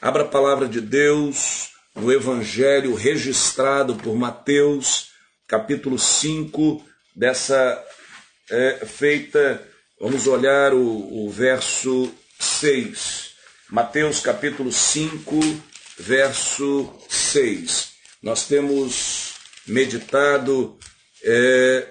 Abra 0.00 0.22
a 0.22 0.28
palavra 0.28 0.68
de 0.68 0.80
Deus 0.80 1.70
no 1.92 2.12
Evangelho 2.12 2.94
registrado 2.94 3.96
por 3.96 4.14
Mateus, 4.14 5.08
capítulo 5.44 5.98
5, 5.98 6.86
dessa 7.16 7.84
é, 8.48 8.86
feita, 8.86 9.60
vamos 10.00 10.28
olhar 10.28 10.72
o, 10.72 11.26
o 11.26 11.28
verso 11.28 12.14
6. 12.38 13.30
Mateus, 13.70 14.20
capítulo 14.20 14.70
5, 14.70 15.34
verso 15.98 16.94
6. 17.08 17.90
Nós 18.22 18.46
temos 18.46 19.34
meditado 19.66 20.78
é, 21.24 21.88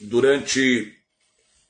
durante 0.00 0.92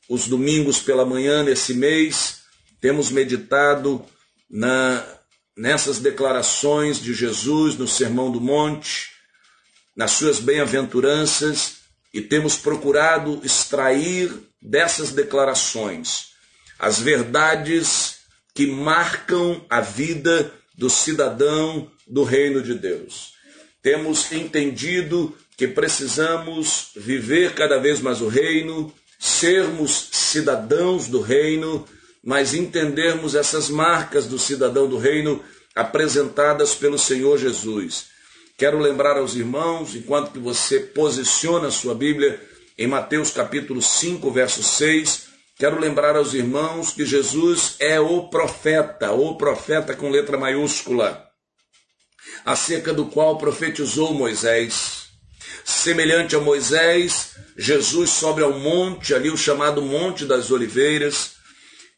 os 0.09 0.27
domingos 0.27 0.79
pela 0.79 1.05
manhã 1.05 1.43
nesse 1.43 1.75
mês, 1.75 2.45
temos 2.81 3.11
meditado 3.11 4.03
na 4.49 5.17
nessas 5.57 5.99
declarações 5.99 7.01
de 7.01 7.15
Jesus 7.15 7.77
no 7.77 7.89
Sermão 7.89 8.31
do 8.31 8.41
Monte, 8.41 9.11
nas 9.97 10.13
suas 10.13 10.39
bem-aventuranças, 10.39 11.77
e 12.13 12.21
temos 12.21 12.57
procurado 12.57 13.41
extrair 13.43 14.33
dessas 14.61 15.11
declarações 15.11 16.37
as 16.79 17.01
verdades 17.01 18.19
que 18.55 18.67
marcam 18.67 19.65
a 19.69 19.81
vida 19.81 20.53
do 20.75 20.91
cidadão 20.91 21.91
do 22.07 22.23
reino 22.23 22.63
de 22.63 22.75
Deus. 22.75 23.33
Temos 23.83 24.31
entendido 24.33 25.37
que 25.57 25.67
precisamos 25.67 26.91
viver 26.95 27.55
cada 27.55 27.79
vez 27.79 28.01
mais 28.01 28.21
o 28.21 28.29
reino, 28.29 28.93
sermos 29.19 30.09
cidadãos 30.13 31.09
do 31.09 31.21
reino 31.21 31.87
mas 32.27 32.55
entendermos 32.55 33.37
essas 33.37 33.71
marcas 33.71 34.27
do 34.27 34.37
cidadão 34.37 34.89
do 34.89 34.99
reino 34.99 35.41
apresentadas 35.77 36.75
pelo 36.75 36.99
Senhor 36.99 37.39
Jesus. 37.39 38.07
Quero 38.59 38.81
lembrar 38.81 39.17
aos 39.17 39.37
irmãos, 39.37 39.95
enquanto 39.95 40.33
que 40.33 40.39
você 40.41 40.81
posiciona 40.81 41.69
a 41.69 41.71
sua 41.71 41.95
Bíblia 41.95 42.43
em 42.77 42.89
Mateus 42.89 43.31
capítulo 43.31 43.81
5, 43.81 44.29
verso 44.33 44.61
6, 44.61 45.29
quero 45.57 45.79
lembrar 45.79 46.17
aos 46.17 46.35
irmãos 46.35 46.91
que 46.91 47.07
Jesus 47.07 47.77
é 47.79 48.01
o 48.01 48.29
profeta, 48.29 49.13
o 49.13 49.37
profeta 49.37 49.95
com 49.95 50.11
letra 50.11 50.37
maiúscula, 50.37 51.25
acerca 52.45 52.93
do 52.93 53.07
qual 53.07 53.39
profetizou 53.39 54.13
Moisés. 54.13 55.11
Semelhante 55.65 56.35
a 56.35 56.41
Moisés, 56.41 57.37
Jesus 57.57 58.11
sobe 58.11 58.43
ao 58.43 58.59
monte, 58.59 59.15
ali 59.15 59.31
o 59.31 59.37
chamado 59.37 59.81
Monte 59.81 60.25
das 60.25 60.51
Oliveiras, 60.51 61.36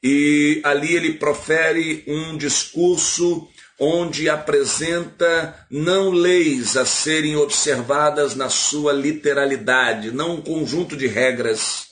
e 0.02 0.60
ali 0.64 0.94
ele 0.94 1.14
profere 1.14 2.04
um 2.06 2.36
discurso 2.36 3.48
onde 3.78 4.28
apresenta 4.28 5.66
não 5.70 6.10
leis 6.10 6.76
a 6.76 6.84
serem 6.84 7.36
observadas 7.36 8.34
na 8.34 8.48
sua 8.48 8.92
literalidade, 8.92 10.10
não 10.10 10.34
um 10.34 10.42
conjunto 10.42 10.96
de 10.96 11.06
regras, 11.06 11.88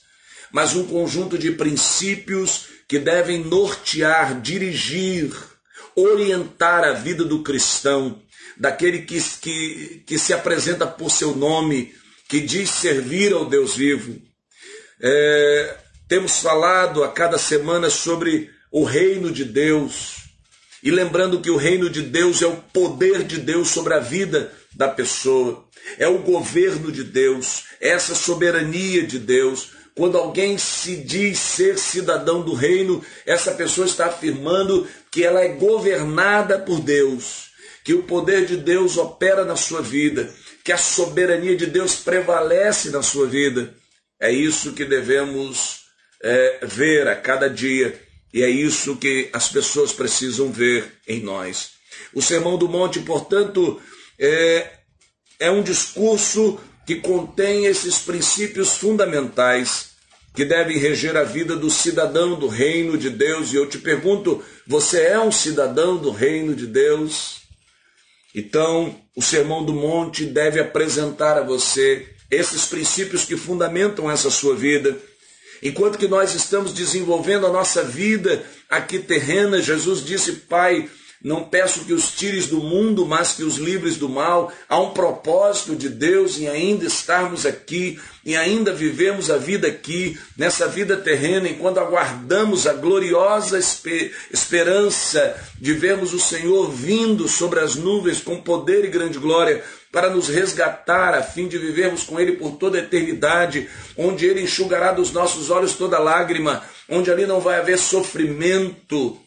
mas 0.53 0.75
um 0.75 0.85
conjunto 0.85 1.39
de 1.39 1.53
princípios 1.53 2.67
que 2.89 2.99
devem 2.99 3.45
nortear, 3.45 4.41
dirigir, 4.41 5.33
orientar 5.95 6.85
a 6.85 6.93
vida 6.93 7.25
do 7.25 7.43
cristão, 7.43 8.21
daquele 8.57 9.03
que, 9.03 9.21
que, 9.41 10.03
que 10.07 10.19
se 10.19 10.33
apresenta 10.33 10.87
por 10.87 11.11
seu 11.11 11.37
nome, 11.37 11.95
que 12.29 12.41
diz 12.41 12.71
servir 12.71 13.33
ao 13.33 13.45
Deus 13.45 13.77
vivo. 13.77 14.21
É, 15.01 15.77
temos 16.09 16.39
falado 16.39 17.03
a 17.03 17.09
cada 17.09 17.39
semana 17.39 17.91
sobre 17.91 18.51
o 18.71 18.85
reino 18.85 19.31
de 19.31 19.45
Deus. 19.45 20.17
E 20.83 20.91
lembrando 20.91 21.41
que 21.41 21.51
o 21.51 21.57
reino 21.57 21.91
de 21.91 22.03
Deus 22.03 22.43
é 22.43 22.47
o 22.47 22.57
poder 22.57 23.25
de 23.25 23.39
Deus 23.39 23.69
sobre 23.69 23.95
a 23.95 23.99
vida 23.99 24.53
da 24.73 24.89
pessoa, 24.89 25.65
é 25.99 26.07
o 26.07 26.19
governo 26.19 26.93
de 26.93 27.03
Deus, 27.03 27.65
é 27.81 27.89
essa 27.89 28.15
soberania 28.15 29.03
de 29.03 29.19
Deus. 29.19 29.71
Quando 29.97 30.19
alguém 30.19 30.59
se 30.59 30.97
diz 30.97 31.39
ser 31.39 31.79
cidadão 31.79 32.43
do 32.43 32.53
reino, 32.53 33.03
essa 33.25 33.53
pessoa 33.53 33.87
está 33.87 34.07
afirmando 34.07 34.87
que 35.11 35.25
ela 35.25 35.41
é 35.41 35.49
governada 35.49 36.59
por 36.59 36.81
Deus, 36.81 37.47
que 37.83 37.95
o 37.95 38.03
poder 38.03 38.45
de 38.45 38.59
Deus 38.59 38.99
opera 38.99 39.45
na 39.45 39.57
sua 39.57 39.81
vida, 39.81 40.31
que 40.63 40.71
a 40.71 40.77
soberania 40.77 41.57
de 41.57 41.67
Deus 41.67 41.97
prevalece 41.97 42.91
na 42.91 43.03
sua 43.03 43.27
vida. 43.27 43.75
É 44.21 44.31
isso 44.31 44.75
que 44.75 44.85
devemos 44.85 45.86
é, 46.23 46.61
ver 46.67 47.09
a 47.09 47.17
cada 47.17 47.49
dia, 47.49 48.01
e 48.33 48.43
é 48.43 48.51
isso 48.51 48.97
que 48.97 49.31
as 49.33 49.49
pessoas 49.49 49.93
precisam 49.93 50.51
ver 50.51 50.93
em 51.07 51.21
nós. 51.21 51.71
O 52.13 52.21
Sermão 52.21 52.59
do 52.59 52.69
Monte, 52.69 53.01
portanto, 53.01 53.81
é, 54.19 54.71
é 55.39 55.51
um 55.51 55.63
discurso 55.63 56.59
que 56.87 56.97
contém 56.97 57.67
esses 57.67 57.99
princípios 57.99 58.77
fundamentais 58.77 59.97
que 60.35 60.45
devem 60.45 60.79
reger 60.79 61.17
a 61.17 61.25
vida 61.25 61.57
do 61.57 61.71
cidadão 61.71 62.39
do 62.39 62.47
reino 62.47 62.99
de 62.99 63.09
Deus. 63.09 63.53
E 63.53 63.57
eu 63.57 63.67
te 63.67 63.79
pergunto: 63.79 64.45
você 64.67 65.03
é 65.03 65.19
um 65.19 65.33
cidadão 65.33 65.97
do 65.97 66.11
reino 66.11 66.55
de 66.55 66.67
Deus? 66.67 67.41
Então, 68.35 68.95
o 69.17 69.23
Sermão 69.23 69.65
do 69.65 69.73
Monte 69.73 70.27
deve 70.27 70.61
apresentar 70.61 71.39
a 71.39 71.43
você 71.43 72.07
esses 72.31 72.67
princípios 72.67 73.25
que 73.25 73.37
fundamentam 73.37 74.11
essa 74.11 74.31
sua 74.31 74.55
vida 74.55 74.97
Enquanto 75.63 75.99
que 75.99 76.09
nós 76.09 76.35
estamos 76.35 76.73
desenvolvendo 76.73 77.47
a 77.47 77.53
nossa 77.53 77.83
vida 77.83 78.45
aqui 78.69 78.99
terrena, 78.99 79.61
Jesus 79.61 80.05
disse: 80.05 80.33
Pai, 80.33 80.89
não 81.23 81.43
peço 81.45 81.85
que 81.85 81.93
os 81.93 82.13
tires 82.13 82.47
do 82.47 82.59
mundo, 82.59 83.07
mas 83.07 83.33
que 83.33 83.43
os 83.43 83.57
livres 83.57 83.97
do 83.97 84.09
mal. 84.09 84.53
Há 84.69 84.79
um 84.79 84.91
propósito 84.91 85.75
de 85.75 85.89
Deus 85.89 86.39
em 86.39 86.47
ainda 86.47 86.85
estarmos 86.85 87.47
aqui, 87.47 87.99
e 88.25 88.37
ainda 88.37 88.73
vivemos 88.73 89.31
a 89.31 89.37
vida 89.37 89.67
aqui, 89.67 90.19
nessa 90.37 90.69
vida 90.69 90.97
terrena, 90.97 91.49
enquanto 91.49 91.79
aguardamos 91.79 92.67
a 92.67 92.75
gloriosa 92.75 93.59
esperança 93.59 95.37
de 95.61 95.73
vermos 95.73 96.13
o 96.13 96.21
Senhor 96.21 96.71
vindo 96.71 97.27
sobre 97.29 97.61
as 97.61 97.75
nuvens 97.75 98.21
com 98.21 98.41
poder 98.43 98.85
e 98.85 98.89
grande 98.89 99.19
glória 99.19 99.65
para 99.97 100.11
nos 100.11 100.29
resgatar, 100.29 101.15
a 101.15 101.23
fim 101.23 101.49
de 101.49 101.57
vivermos 101.57 102.03
com 102.03 102.21
Ele 102.21 102.33
por 102.33 102.57
toda 102.57 102.77
a 102.77 102.83
eternidade, 102.83 103.67
onde 103.97 104.27
Ele 104.27 104.43
enxugará 104.43 104.93
dos 104.93 105.11
nossos 105.11 105.49
olhos 105.49 105.73
toda 105.73 105.99
lágrima, 105.99 106.63
onde 106.87 107.11
ali 107.11 107.25
não 107.25 107.41
vai 107.41 107.59
haver 107.59 107.79
sofrimento, 107.79 109.19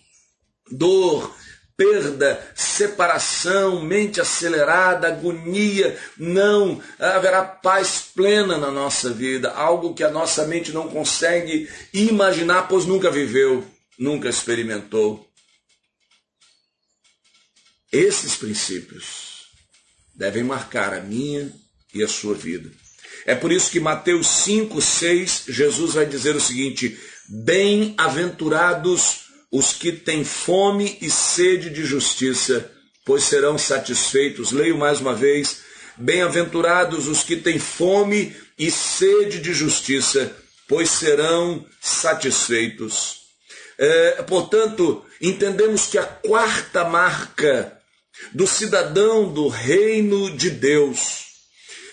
dor, 0.69 1.35
perda, 1.75 2.39
separação, 2.53 3.81
mente 3.81 4.21
acelerada, 4.21 5.07
agonia. 5.07 5.97
Não, 6.15 6.79
haverá 6.99 7.43
paz 7.43 8.03
plena 8.13 8.55
na 8.55 8.69
nossa 8.69 9.09
vida, 9.09 9.49
algo 9.49 9.95
que 9.95 10.03
a 10.03 10.11
nossa 10.11 10.45
mente 10.45 10.71
não 10.71 10.87
consegue 10.87 11.67
imaginar, 11.91 12.67
pois 12.67 12.85
nunca 12.85 13.09
viveu, 13.09 13.65
nunca 13.97 14.29
experimentou. 14.29 15.27
Esses 17.91 18.35
princípios 18.35 19.28
devem 20.19 20.43
marcar 20.43 20.93
a 20.93 20.99
minha 20.99 21.49
e 21.93 22.03
a 22.03 22.07
sua 22.07 22.35
vida. 22.35 22.69
É 23.25 23.33
por 23.33 23.53
isso 23.53 23.71
que 23.71 23.79
Mateus 23.79 24.27
5, 24.27 24.81
6, 24.81 25.45
Jesus 25.47 25.93
vai 25.93 26.05
dizer 26.05 26.35
o 26.35 26.41
seguinte: 26.41 26.99
Bem-aventurados 27.27 29.29
os 29.49 29.71
que 29.71 29.93
têm 29.93 30.25
fome 30.25 30.97
e 31.01 31.09
sede 31.09 31.69
de 31.69 31.85
justiça, 31.85 32.69
pois 33.05 33.23
serão 33.23 33.57
satisfeitos. 33.57 34.51
Leio 34.51 34.77
mais 34.77 34.99
uma 34.99 35.15
vez: 35.15 35.61
Bem-aventurados 35.97 37.07
os 37.07 37.23
que 37.23 37.37
têm 37.37 37.57
fome 37.57 38.35
e 38.57 38.69
sede 38.69 39.39
de 39.39 39.53
justiça, 39.53 40.35
pois 40.67 40.89
serão 40.89 41.65
satisfeitos. 41.79 43.19
É, 43.77 44.21
portanto, 44.23 45.05
entendemos 45.21 45.87
que 45.87 45.97
a 45.97 46.03
quarta 46.03 46.83
marca 46.83 47.78
do 48.33 48.45
cidadão 48.47 49.31
do 49.31 49.47
reino 49.47 50.29
de 50.35 50.49
Deus. 50.49 51.25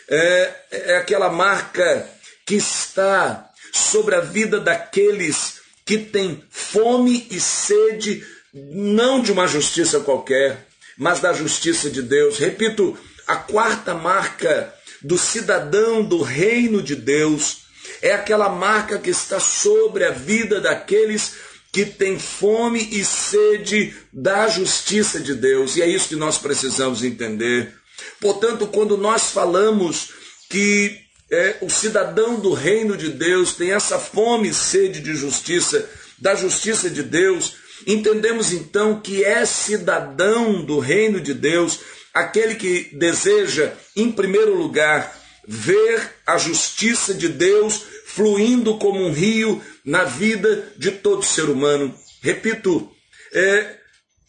É, 0.08 0.54
é 0.70 0.96
aquela 0.96 1.28
marca 1.28 2.08
que 2.44 2.54
está 2.54 3.50
sobre 3.72 4.14
a 4.14 4.20
vida 4.20 4.60
daqueles 4.60 5.60
que 5.84 5.98
têm 5.98 6.42
fome 6.50 7.26
e 7.30 7.40
sede, 7.40 8.24
não 8.52 9.20
de 9.20 9.32
uma 9.32 9.46
justiça 9.46 10.00
qualquer, 10.00 10.66
mas 10.96 11.20
da 11.20 11.32
justiça 11.32 11.90
de 11.90 12.02
Deus. 12.02 12.38
Repito, 12.38 12.98
a 13.26 13.36
quarta 13.36 13.94
marca 13.94 14.72
do 15.02 15.18
cidadão 15.18 16.02
do 16.02 16.22
reino 16.22 16.82
de 16.82 16.96
Deus 16.96 17.66
é 18.02 18.12
aquela 18.12 18.48
marca 18.48 18.98
que 18.98 19.10
está 19.10 19.38
sobre 19.38 20.04
a 20.04 20.10
vida 20.10 20.60
daqueles 20.60 21.34
que 21.76 21.84
tem 21.84 22.18
fome 22.18 22.88
e 22.90 23.04
sede 23.04 23.94
da 24.10 24.48
justiça 24.48 25.20
de 25.20 25.34
Deus. 25.34 25.76
E 25.76 25.82
é 25.82 25.86
isso 25.86 26.08
que 26.08 26.16
nós 26.16 26.38
precisamos 26.38 27.04
entender. 27.04 27.70
Portanto, 28.18 28.66
quando 28.66 28.96
nós 28.96 29.30
falamos 29.30 30.08
que 30.48 30.98
é, 31.30 31.56
o 31.60 31.68
cidadão 31.68 32.40
do 32.40 32.54
reino 32.54 32.96
de 32.96 33.10
Deus 33.10 33.52
tem 33.52 33.72
essa 33.72 33.98
fome 33.98 34.48
e 34.48 34.54
sede 34.54 35.00
de 35.00 35.14
justiça, 35.14 35.86
da 36.18 36.34
justiça 36.34 36.88
de 36.88 37.02
Deus, 37.02 37.54
Entendemos 37.86 38.52
então 38.52 39.00
que 39.00 39.22
é 39.22 39.44
cidadão 39.44 40.64
do 40.64 40.78
reino 40.78 41.20
de 41.20 41.34
Deus 41.34 41.80
aquele 42.14 42.54
que 42.54 42.88
deseja, 42.96 43.74
em 43.94 44.10
primeiro 44.10 44.56
lugar, 44.56 45.14
ver 45.46 46.14
a 46.26 46.38
justiça 46.38 47.12
de 47.12 47.28
Deus 47.28 47.82
fluindo 48.16 48.78
como 48.78 48.98
um 48.98 49.12
rio 49.12 49.62
na 49.84 50.04
vida 50.04 50.72
de 50.78 50.90
todo 50.90 51.22
ser 51.22 51.50
humano. 51.50 51.94
Repito, 52.22 52.90
é, 53.30 53.76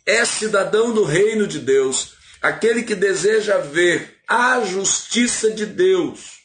é 0.05 0.25
cidadão 0.25 0.93
do 0.93 1.05
reino 1.05 1.47
de 1.47 1.59
Deus, 1.59 2.11
aquele 2.41 2.83
que 2.83 2.93
deseja 2.93 3.59
ver 3.59 4.17
a 4.27 4.59
justiça 4.65 5.51
de 5.51 5.65
Deus 5.65 6.37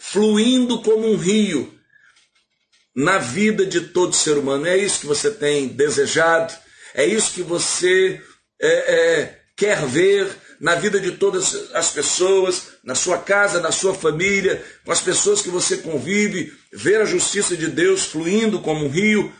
fluindo 0.00 0.82
como 0.82 1.08
um 1.08 1.16
rio 1.16 1.72
na 2.96 3.18
vida 3.18 3.64
de 3.64 3.82
todo 3.82 4.16
ser 4.16 4.38
humano. 4.38 4.66
É 4.66 4.76
isso 4.76 5.00
que 5.00 5.06
você 5.06 5.30
tem 5.30 5.68
desejado, 5.68 6.52
é 6.94 7.06
isso 7.06 7.32
que 7.32 7.42
você 7.42 8.20
é, 8.60 8.68
é, 8.70 9.40
quer 9.56 9.86
ver 9.86 10.28
na 10.58 10.74
vida 10.74 10.98
de 10.98 11.12
todas 11.12 11.72
as 11.74 11.92
pessoas, 11.92 12.77
na 12.88 12.94
sua 12.94 13.18
casa, 13.18 13.60
na 13.60 13.70
sua 13.70 13.92
família, 13.92 14.64
com 14.82 14.90
as 14.90 15.02
pessoas 15.02 15.42
que 15.42 15.50
você 15.50 15.76
convive, 15.76 16.54
ver 16.72 17.02
a 17.02 17.04
justiça 17.04 17.54
de 17.54 17.66
Deus 17.66 18.06
fluindo 18.06 18.60
como 18.60 18.86
um 18.86 18.88
rio. 18.88 19.30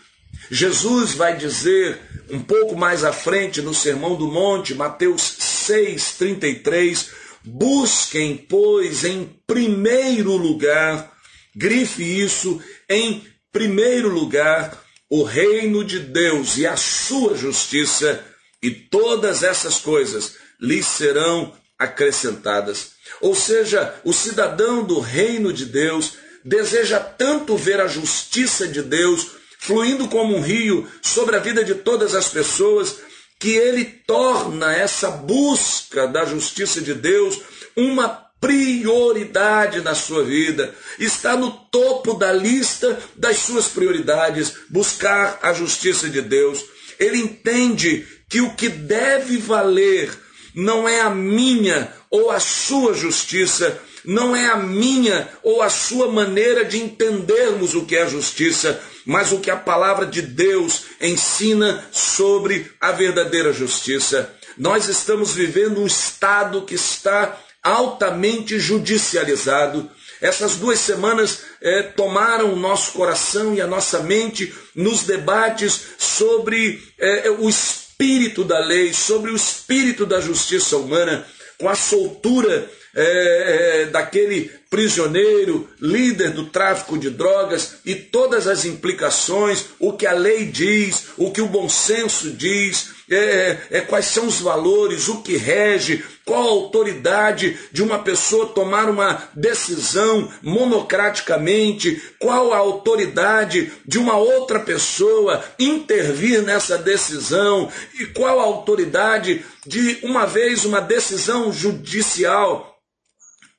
Jesus 0.50 1.14
vai 1.14 1.34
dizer 1.34 1.98
um 2.28 2.40
pouco 2.40 2.76
mais 2.76 3.04
à 3.04 3.10
frente 3.10 3.62
no 3.62 3.72
Sermão 3.72 4.16
do 4.16 4.30
Monte, 4.30 4.74
Mateus 4.74 5.22
6:33, 5.22 7.08
busquem, 7.42 8.36
pois, 8.36 9.02
em 9.02 9.34
primeiro 9.46 10.36
lugar, 10.36 11.10
grife 11.56 12.02
isso, 12.02 12.60
em 12.86 13.26
primeiro 13.50 14.10
lugar, 14.10 14.78
o 15.08 15.22
reino 15.22 15.82
de 15.82 16.00
Deus 16.00 16.58
e 16.58 16.66
a 16.66 16.76
sua 16.76 17.34
justiça, 17.34 18.22
e 18.62 18.70
todas 18.70 19.42
essas 19.42 19.78
coisas 19.78 20.34
lhes 20.60 20.84
serão 20.84 21.56
acrescentadas. 21.78 22.97
Ou 23.20 23.34
seja, 23.34 23.94
o 24.04 24.12
cidadão 24.12 24.84
do 24.84 25.00
reino 25.00 25.52
de 25.52 25.64
Deus 25.64 26.14
deseja 26.44 27.00
tanto 27.00 27.56
ver 27.56 27.80
a 27.80 27.86
justiça 27.86 28.66
de 28.66 28.82
Deus 28.82 29.38
fluindo 29.58 30.08
como 30.08 30.36
um 30.36 30.40
rio 30.40 30.88
sobre 31.02 31.36
a 31.36 31.40
vida 31.40 31.64
de 31.64 31.74
todas 31.74 32.14
as 32.14 32.28
pessoas, 32.28 32.96
que 33.38 33.50
ele 33.50 33.84
torna 33.84 34.72
essa 34.72 35.10
busca 35.10 36.06
da 36.06 36.24
justiça 36.24 36.80
de 36.80 36.94
Deus 36.94 37.40
uma 37.76 38.08
prioridade 38.40 39.80
na 39.80 39.94
sua 39.94 40.24
vida, 40.24 40.72
está 40.98 41.36
no 41.36 41.50
topo 41.50 42.14
da 42.14 42.32
lista 42.32 42.98
das 43.16 43.38
suas 43.38 43.66
prioridades, 43.66 44.52
buscar 44.68 45.40
a 45.42 45.52
justiça 45.52 46.08
de 46.08 46.22
Deus. 46.22 46.64
Ele 46.98 47.18
entende 47.18 48.06
que 48.28 48.40
o 48.40 48.54
que 48.54 48.68
deve 48.68 49.38
valer 49.38 50.10
não 50.54 50.88
é 50.88 51.00
a 51.00 51.10
minha 51.10 51.92
ou 52.10 52.30
a 52.30 52.40
sua 52.40 52.94
justiça, 52.94 53.80
não 54.04 54.34
é 54.34 54.46
a 54.46 54.56
minha 54.56 55.28
ou 55.42 55.62
a 55.62 55.68
sua 55.68 56.10
maneira 56.10 56.64
de 56.64 56.78
entendermos 56.78 57.74
o 57.74 57.84
que 57.84 57.96
é 57.96 58.08
justiça, 58.08 58.80
mas 59.04 59.32
o 59.32 59.40
que 59.40 59.50
a 59.50 59.56
palavra 59.56 60.06
de 60.06 60.22
Deus 60.22 60.84
ensina 61.00 61.86
sobre 61.92 62.70
a 62.80 62.92
verdadeira 62.92 63.52
justiça. 63.52 64.34
Nós 64.56 64.88
estamos 64.88 65.32
vivendo 65.32 65.80
um 65.80 65.86
estado 65.86 66.62
que 66.62 66.74
está 66.74 67.38
altamente 67.62 68.58
judicializado. 68.58 69.90
Essas 70.20 70.56
duas 70.56 70.78
semanas 70.78 71.40
é, 71.60 71.82
tomaram 71.82 72.52
o 72.52 72.56
nosso 72.56 72.92
coração 72.92 73.54
e 73.54 73.60
a 73.60 73.66
nossa 73.66 74.00
mente 74.00 74.52
nos 74.74 75.02
debates 75.02 75.80
sobre 75.98 76.82
é, 76.98 77.30
o 77.30 77.48
espírito 77.48 77.87
espírito 78.00 78.44
da 78.44 78.60
lei, 78.60 78.94
sobre 78.94 79.32
o 79.32 79.34
espírito 79.34 80.06
da 80.06 80.20
justiça 80.20 80.76
humana, 80.76 81.26
com 81.58 81.68
a 81.68 81.74
soltura 81.74 82.70
é, 82.94 83.82
é, 83.82 83.86
daquele 83.86 84.52
prisioneiro, 84.70 85.68
líder 85.80 86.30
do 86.30 86.46
tráfico 86.46 86.98
de 86.98 87.10
drogas 87.10 87.76
e 87.84 87.94
todas 87.94 88.46
as 88.46 88.64
implicações, 88.64 89.66
o 89.78 89.92
que 89.94 90.06
a 90.06 90.12
lei 90.12 90.44
diz, 90.44 91.08
o 91.16 91.30
que 91.30 91.40
o 91.40 91.48
bom 91.48 91.68
senso 91.68 92.30
diz, 92.30 92.90
é, 93.10 93.58
é, 93.70 93.80
quais 93.80 94.06
são 94.06 94.26
os 94.26 94.40
valores, 94.40 95.08
o 95.08 95.22
que 95.22 95.36
rege, 95.36 96.04
qual 96.26 96.42
a 96.42 96.50
autoridade 96.50 97.58
de 97.72 97.82
uma 97.82 98.00
pessoa 98.00 98.48
tomar 98.48 98.90
uma 98.90 99.30
decisão 99.34 100.30
monocraticamente, 100.42 102.02
qual 102.18 102.52
a 102.52 102.58
autoridade 102.58 103.72
de 103.86 103.98
uma 103.98 104.18
outra 104.18 104.60
pessoa 104.60 105.42
intervir 105.58 106.42
nessa 106.42 106.76
decisão 106.76 107.70
e 107.98 108.04
qual 108.06 108.38
a 108.38 108.44
autoridade 108.44 109.42
de 109.66 109.98
uma 110.02 110.26
vez 110.26 110.66
uma 110.66 110.80
decisão 110.80 111.50
judicial 111.50 112.77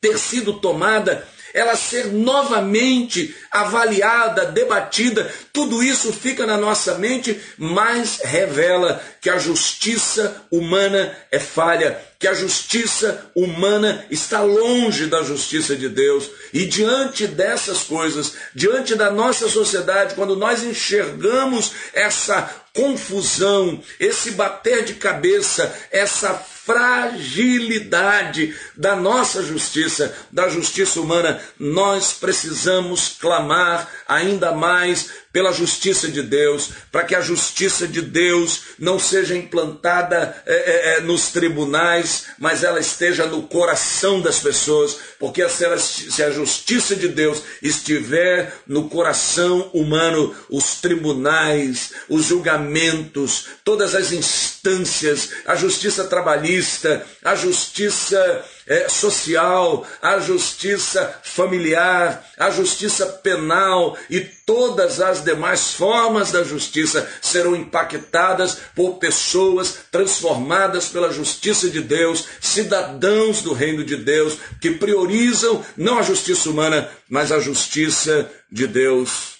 ter 0.01 0.17
sido 0.17 0.53
tomada 0.53 1.27
ela 1.53 1.75
ser 1.75 2.07
novamente 2.07 3.35
avaliada, 3.51 4.45
debatida, 4.45 5.31
tudo 5.51 5.81
isso 5.81 6.13
fica 6.13 6.45
na 6.45 6.57
nossa 6.57 6.95
mente, 6.95 7.39
mas 7.57 8.19
revela 8.23 9.01
que 9.21 9.29
a 9.29 9.37
justiça 9.37 10.43
humana 10.51 11.15
é 11.31 11.39
falha, 11.39 11.99
que 12.19 12.27
a 12.27 12.33
justiça 12.33 13.31
humana 13.35 14.05
está 14.11 14.41
longe 14.41 15.07
da 15.07 15.23
justiça 15.23 15.75
de 15.75 15.89
Deus. 15.89 16.29
E 16.53 16.65
diante 16.65 17.25
dessas 17.25 17.83
coisas, 17.83 18.33
diante 18.53 18.95
da 18.95 19.09
nossa 19.09 19.47
sociedade, 19.49 20.15
quando 20.15 20.35
nós 20.35 20.63
enxergamos 20.63 21.71
essa 21.93 22.49
confusão, 22.73 23.81
esse 23.99 24.31
bater 24.31 24.83
de 24.83 24.93
cabeça, 24.95 25.73
essa 25.91 26.33
fragilidade 26.69 28.55
da 28.77 28.95
nossa 28.95 29.41
justiça, 29.41 30.15
da 30.31 30.47
justiça 30.49 31.01
humana, 31.01 31.41
nós 31.57 32.13
precisamos 32.13 33.17
clamar 33.19 33.89
ainda 34.07 34.51
mais 34.51 35.09
pela 35.39 35.53
justiça 35.53 36.09
de 36.09 36.21
Deus, 36.21 36.69
para 36.91 37.05
que 37.05 37.15
a 37.15 37.21
justiça 37.21 37.87
de 37.87 38.01
Deus 38.01 38.63
não 38.77 38.99
seja 38.99 39.37
implantada 39.37 40.35
é, 40.45 40.53
é, 40.53 40.97
é, 40.97 40.99
nos 40.99 41.29
tribunais, 41.29 42.25
mas 42.37 42.61
ela 42.61 42.77
esteja 42.77 43.25
no 43.25 43.43
coração 43.43 44.19
das 44.19 44.39
pessoas, 44.39 44.97
porque 45.17 45.47
se, 45.47 45.63
ela, 45.63 45.77
se 45.77 46.21
a 46.21 46.29
justiça 46.29 46.93
de 46.93 47.07
Deus 47.07 47.41
estiver 47.63 48.53
no 48.67 48.89
coração 48.89 49.69
humano, 49.73 50.35
os 50.49 50.81
tribunais, 50.81 51.93
os 52.09 52.25
julgamentos, 52.25 53.45
todas 53.63 53.95
as 53.95 54.11
instâncias, 54.11 55.29
a 55.45 55.55
justiça 55.55 56.03
trabalhista, 56.03 57.05
a 57.23 57.33
justiça 57.33 58.43
é, 58.69 58.87
social, 58.87 59.85
a 59.99 60.19
justiça 60.19 61.19
familiar, 61.23 62.23
a 62.37 62.51
justiça 62.51 63.03
penal 63.07 63.97
e 64.07 64.21
todas 64.21 65.01
as 65.01 65.23
demais 65.23 65.73
formas 65.73 66.31
da 66.31 66.43
justiça 66.43 67.09
serão 67.19 67.55
impactadas 67.55 68.59
por 68.75 68.99
pessoas 68.99 69.79
transformadas 69.91 70.87
pela 70.87 71.11
justiça 71.11 71.67
de 71.67 71.81
Deus, 71.81 72.25
cidadãos 72.39 73.41
do 73.41 73.53
reino 73.53 73.83
de 73.83 73.97
Deus, 73.97 74.37
que 74.61 74.69
priorizam 74.69 75.65
não 75.75 75.97
a 75.97 76.03
justiça 76.03 76.47
humana, 76.49 76.87
mas 77.09 77.31
a 77.31 77.39
justiça 77.39 78.31
de 78.51 78.67
Deus. 78.67 79.39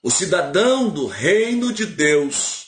O 0.00 0.10
cidadão 0.10 0.88
do 0.88 1.06
reino 1.06 1.72
de 1.72 1.84
Deus 1.84 2.66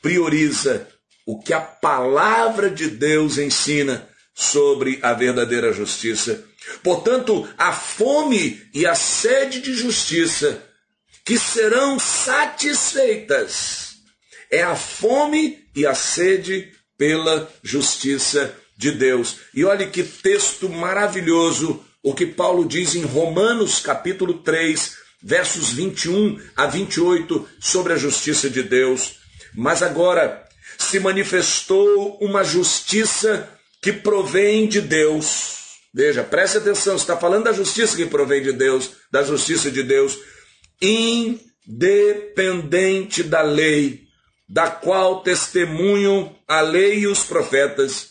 prioriza 0.00 0.88
o 1.30 1.38
que 1.38 1.52
a 1.52 1.60
palavra 1.60 2.68
de 2.68 2.88
Deus 2.90 3.38
ensina 3.38 4.08
sobre 4.34 4.98
a 5.00 5.12
verdadeira 5.12 5.72
justiça. 5.72 6.44
Portanto, 6.82 7.48
a 7.56 7.72
fome 7.72 8.60
e 8.74 8.84
a 8.84 8.96
sede 8.96 9.60
de 9.60 9.72
justiça 9.74 10.60
que 11.24 11.38
serão 11.38 12.00
satisfeitas 12.00 13.90
é 14.50 14.60
a 14.60 14.74
fome 14.74 15.60
e 15.76 15.86
a 15.86 15.94
sede 15.94 16.72
pela 16.98 17.48
justiça 17.62 18.52
de 18.76 18.90
Deus. 18.90 19.36
E 19.54 19.64
olhe 19.64 19.86
que 19.86 20.02
texto 20.02 20.68
maravilhoso 20.68 21.84
o 22.02 22.12
que 22.12 22.26
Paulo 22.26 22.66
diz 22.66 22.96
em 22.96 23.04
Romanos 23.04 23.78
capítulo 23.78 24.34
3, 24.42 24.96
versos 25.22 25.70
21 25.70 26.40
a 26.56 26.66
28 26.66 27.48
sobre 27.60 27.92
a 27.92 27.96
justiça 27.96 28.50
de 28.50 28.64
Deus. 28.64 29.20
Mas 29.54 29.80
agora, 29.80 30.49
se 30.82 30.98
manifestou 30.98 32.18
uma 32.20 32.42
justiça 32.42 33.48
que 33.82 33.92
provém 33.92 34.66
de 34.66 34.80
Deus. 34.80 35.58
Veja, 35.92 36.24
preste 36.24 36.56
atenção, 36.58 36.94
está 36.96 37.16
falando 37.16 37.44
da 37.44 37.52
justiça 37.52 37.96
que 37.96 38.06
provém 38.06 38.42
de 38.42 38.52
Deus, 38.52 38.92
da 39.10 39.22
justiça 39.22 39.70
de 39.70 39.82
Deus, 39.82 40.18
independente 40.80 43.22
da 43.22 43.42
lei, 43.42 44.04
da 44.48 44.70
qual 44.70 45.22
testemunham 45.22 46.34
a 46.48 46.60
lei 46.60 47.00
e 47.00 47.06
os 47.06 47.24
profetas. 47.24 48.10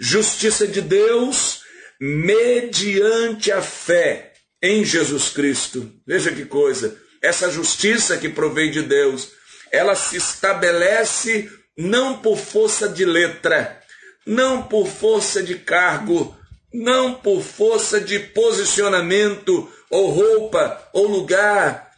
Justiça 0.00 0.66
de 0.66 0.80
Deus 0.80 1.60
mediante 2.00 3.52
a 3.52 3.60
fé 3.62 4.32
em 4.60 4.84
Jesus 4.84 5.28
Cristo. 5.30 5.92
Veja 6.06 6.32
que 6.32 6.44
coisa. 6.44 7.00
essa 7.22 7.48
justiça 7.48 8.16
que 8.16 8.28
provém 8.28 8.68
de 8.68 8.82
Deus, 8.82 9.30
ela 9.70 9.94
se 9.94 10.16
estabelece 10.16 11.48
não 11.76 12.18
por 12.18 12.36
força 12.36 12.88
de 12.88 13.04
letra, 13.04 13.80
não 14.26 14.62
por 14.62 14.86
força 14.86 15.42
de 15.42 15.56
cargo, 15.56 16.36
não 16.72 17.14
por 17.14 17.42
força 17.42 18.00
de 18.00 18.18
posicionamento, 18.18 19.70
ou 19.90 20.10
roupa, 20.10 20.88
ou 20.92 21.06
lugar, 21.06 21.90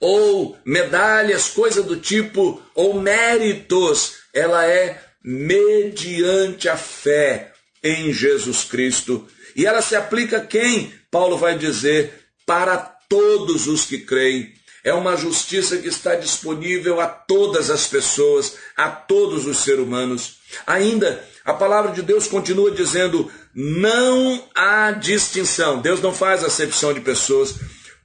ou 0.00 0.58
medalhas, 0.64 1.48
coisa 1.48 1.82
do 1.82 1.96
tipo, 1.96 2.62
ou 2.74 3.00
méritos. 3.00 4.16
Ela 4.34 4.66
é 4.66 5.02
mediante 5.24 6.68
a 6.68 6.76
fé 6.76 7.52
em 7.82 8.12
Jesus 8.12 8.64
Cristo. 8.64 9.26
E 9.56 9.64
ela 9.64 9.80
se 9.80 9.96
aplica 9.96 10.38
a 10.38 10.46
quem? 10.46 10.92
Paulo 11.10 11.38
vai 11.38 11.56
dizer: 11.56 12.28
para 12.44 12.76
todos 12.76 13.66
os 13.66 13.86
que 13.86 13.98
creem. 13.98 14.52
É 14.84 14.92
uma 14.92 15.16
justiça 15.16 15.78
que 15.78 15.88
está 15.88 16.14
disponível 16.14 17.00
a 17.00 17.06
todas 17.06 17.70
as 17.70 17.86
pessoas, 17.86 18.56
a 18.76 18.90
todos 18.90 19.46
os 19.46 19.58
seres 19.58 19.80
humanos. 19.80 20.36
Ainda, 20.66 21.26
a 21.42 21.54
palavra 21.54 21.90
de 21.92 22.02
Deus 22.02 22.28
continua 22.28 22.70
dizendo: 22.70 23.32
não 23.54 24.46
há 24.54 24.90
distinção. 24.90 25.80
Deus 25.80 26.02
não 26.02 26.12
faz 26.12 26.44
acepção 26.44 26.92
de 26.92 27.00
pessoas, 27.00 27.54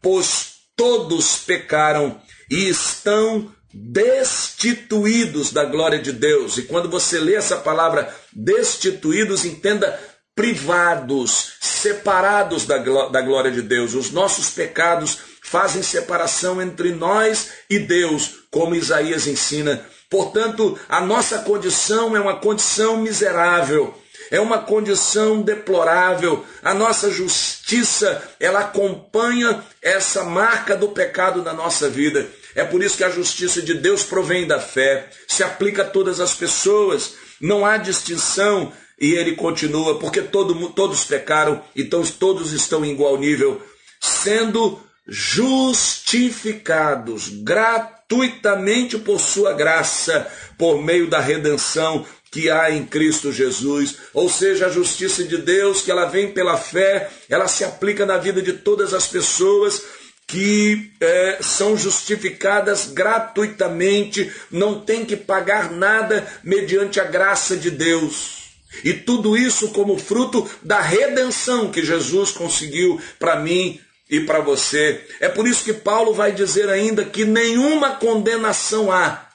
pois 0.02 0.54
todos 0.76 1.40
pecaram 1.40 2.22
e 2.50 2.70
estão 2.70 3.54
destituídos 3.74 5.52
da 5.52 5.66
glória 5.66 6.00
de 6.00 6.14
Deus. 6.14 6.58
E 6.58 6.64
quando 6.64 6.90
você 6.90 7.20
lê 7.20 7.36
essa 7.36 7.58
palavra 7.58 8.16
destituídos, 8.32 9.44
entenda 9.44 10.00
privados, 10.34 11.56
separados 11.60 12.66
da, 12.66 12.78
glória 12.78 13.52
de 13.52 13.62
Deus. 13.62 13.94
Os 13.94 14.12
nossos 14.12 14.50
pecados 14.50 15.29
fazem 15.42 15.82
separação 15.82 16.62
entre 16.62 16.92
nós 16.92 17.50
e 17.70 17.80
Deus, 17.80 18.44
como 18.52 18.76
Isaías 18.76 19.28
ensina. 19.28 19.86
Portanto, 20.10 20.78
a 20.88 21.02
nossa 21.02 21.40
condição 21.40 22.16
é 22.16 22.20
uma 22.20 22.38
condição 22.38 22.98
miserável 22.98 23.96
é 24.32 24.40
uma 24.40 24.60
condição 24.60 25.42
deplorável. 25.42 26.46
A 26.64 26.74
nossa 26.74 27.12
justiça, 27.12 28.22
ela 28.40 28.60
acompanha 28.60 29.64
essa 29.82 30.24
marca 30.24 30.76
do 30.76 30.90
pecado 30.90 31.42
na 31.42 31.54
nossa 31.54 31.90
vida. 31.90 32.28
É 32.56 32.64
por 32.64 32.84
isso 32.84 32.98
que 32.98 33.04
a 33.04 33.10
justiça 33.10 33.62
de 33.62 33.74
Deus 33.74 34.04
provém 34.04 34.48
da 34.48 34.60
fé, 34.60 35.10
se 35.28 35.44
aplica 35.44 35.84
a 35.84 35.90
todas 35.90 36.20
as 36.20 36.34
pessoas, 36.34 37.14
não 37.40 37.66
há 37.66 37.78
distinção. 37.78 38.72
E 39.02 39.14
ele 39.14 39.34
continua, 39.36 39.98
porque 39.98 40.22
todo, 40.22 40.54
todos 40.72 41.06
pecaram, 41.06 41.64
então 41.74 42.04
todos 42.04 42.52
estão 42.52 42.84
em 42.84 42.92
igual 42.92 43.18
nível, 43.18 43.62
sendo 43.98 44.78
justificados 45.10 47.30
gratuitamente 47.30 48.98
por 48.98 49.20
sua 49.20 49.54
graça, 49.54 50.26
por 50.58 50.82
meio 50.82 51.10
da 51.10 51.20
redenção 51.20 52.06
que 52.32 52.50
há 52.50 52.72
em 52.72 52.86
Cristo 52.86 53.32
Jesus, 53.32 53.98
ou 54.14 54.30
seja, 54.30 54.68
a 54.68 54.72
justiça 54.72 55.24
de 55.24 55.38
Deus, 55.38 55.82
que 55.82 55.90
ela 55.90 56.06
vem 56.06 56.32
pela 56.32 56.58
fé, 56.58 57.10
ela 57.28 57.48
se 57.48 57.64
aplica 57.64 58.06
na 58.06 58.18
vida 58.18 58.42
de 58.42 58.54
todas 58.54 58.94
as 58.94 59.08
pessoas 59.08 59.82
que 60.28 60.92
é, 61.02 61.40
são 61.42 61.76
justificadas 61.76 62.86
gratuitamente, 62.86 64.32
não 64.52 64.80
tem 64.80 65.04
que 65.04 65.16
pagar 65.16 65.72
nada 65.72 66.28
mediante 66.44 67.00
a 67.00 67.04
graça 67.04 67.58
de 67.58 67.72
Deus. 67.72 68.38
E 68.84 68.94
tudo 68.94 69.36
isso 69.36 69.70
como 69.70 69.98
fruto 69.98 70.48
da 70.62 70.80
redenção 70.80 71.72
que 71.72 71.84
Jesus 71.84 72.30
conseguiu 72.30 73.02
para 73.18 73.40
mim 73.40 73.82
e 74.10 74.22
para 74.22 74.40
você. 74.40 75.06
É 75.20 75.30
por 75.30 75.48
isso 75.48 75.64
que 75.64 75.74
Paulo 75.74 76.14
vai 76.14 76.32
dizer 76.32 76.70
ainda 76.70 77.06
que 77.06 77.26
nenhuma 77.26 77.96
condenação 77.98 78.92
há 78.92 79.30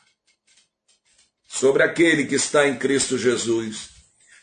sobre 1.48 1.82
aquele 1.82 2.24
que 2.24 2.34
está 2.34 2.66
em 2.66 2.76
Cristo 2.76 3.16
Jesus. 3.16 3.90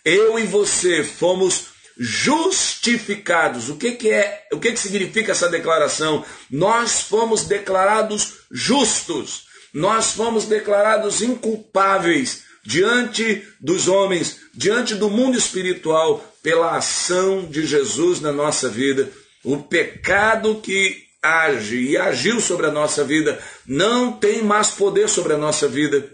Eu 0.06 0.40
e 0.40 0.44
você 0.44 1.04
fomos 1.04 1.72
justificados. 1.98 3.70
O 3.70 3.76
que, 3.76 3.92
que 3.92 4.10
é? 4.10 4.48
O 4.54 4.60
que, 4.60 4.72
que 4.72 4.80
significa 4.80 5.34
essa 5.34 5.50
declaração? 5.50 6.26
Nós 6.50 7.02
fomos 7.02 7.44
declarados 7.44 8.34
justos. 8.50 9.44
Nós 9.74 10.12
fomos 10.12 10.46
declarados 10.46 11.22
inculpáveis 11.22 12.44
diante 12.64 13.46
dos 13.60 13.88
homens, 13.88 14.38
diante 14.54 14.96
do 14.96 15.10
mundo 15.10 15.38
espiritual, 15.38 16.24
pela 16.44 16.76
ação 16.76 17.46
de 17.46 17.66
Jesus 17.66 18.20
na 18.20 18.32
nossa 18.32 18.70
vida. 18.70 19.12
O 19.44 19.58
pecado 19.58 20.62
que 20.62 21.04
age 21.22 21.78
e 21.78 21.98
agiu 21.98 22.40
sobre 22.40 22.68
a 22.68 22.72
nossa 22.72 23.04
vida 23.04 23.40
não 23.66 24.12
tem 24.12 24.42
mais 24.42 24.70
poder 24.70 25.08
sobre 25.08 25.34
a 25.34 25.38
nossa 25.38 25.68
vida 25.68 26.10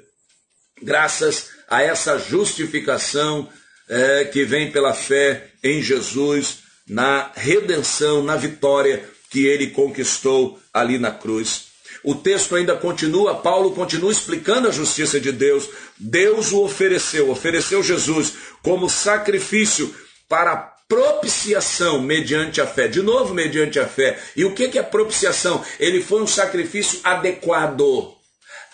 graças 0.82 1.50
a 1.70 1.82
essa 1.82 2.18
justificação 2.18 3.50
é, 3.90 4.26
que 4.26 4.44
vem 4.44 4.72
pela 4.72 4.94
fé 4.94 5.52
em 5.64 5.82
Jesus, 5.82 6.60
na 6.88 7.32
redenção, 7.36 8.24
na 8.24 8.36
vitória 8.36 9.04
que 9.30 9.46
ele 9.46 9.68
conquistou 9.68 10.60
ali 10.74 10.98
na 10.98 11.12
cruz. 11.12 11.68
O 12.04 12.16
texto 12.16 12.56
ainda 12.56 12.76
continua, 12.76 13.36
Paulo 13.36 13.72
continua 13.72 14.12
explicando 14.12 14.68
a 14.68 14.72
justiça 14.72 15.20
de 15.20 15.32
Deus. 15.32 15.70
Deus 15.98 16.52
o 16.52 16.64
ofereceu, 16.64 17.30
ofereceu 17.30 17.84
Jesus 17.84 18.34
como 18.62 18.90
sacrifício 18.90 19.94
para 20.30 20.77
propiciação 20.88 22.02
mediante 22.02 22.62
a 22.62 22.68
fé. 22.68 22.88
De 22.88 23.02
novo, 23.02 23.34
mediante 23.34 23.80
a 23.80 23.88
fé. 23.88 24.20
E 24.36 24.46
o 24.46 24.54
que 24.54 24.78
é 24.78 24.84
propiciação? 24.84 25.64
Ele 25.80 26.02
foi 26.02 26.22
um 26.22 26.28
sacrifício 26.28 27.00
adequado 27.04 28.18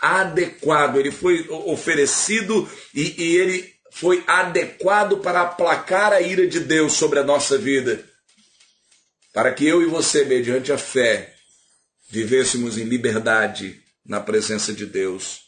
adequado, 0.03 0.97
ele 0.97 1.11
foi 1.11 1.47
oferecido 1.49 2.69
e, 2.93 3.23
e 3.23 3.37
ele 3.37 3.73
foi 3.89 4.21
adequado 4.27 5.19
para 5.19 5.43
aplacar 5.43 6.11
a 6.11 6.19
ira 6.19 6.45
de 6.45 6.59
Deus 6.59 6.93
sobre 6.93 7.19
a 7.19 7.23
nossa 7.23 7.57
vida, 7.57 8.03
para 9.31 9.53
que 9.53 9.65
eu 9.65 9.81
e 9.81 9.85
você, 9.85 10.25
mediante 10.25 10.73
a 10.73 10.77
fé, 10.77 11.33
vivêssemos 12.09 12.77
em 12.77 12.83
liberdade 12.83 13.81
na 14.05 14.19
presença 14.19 14.73
de 14.73 14.85
Deus. 14.85 15.43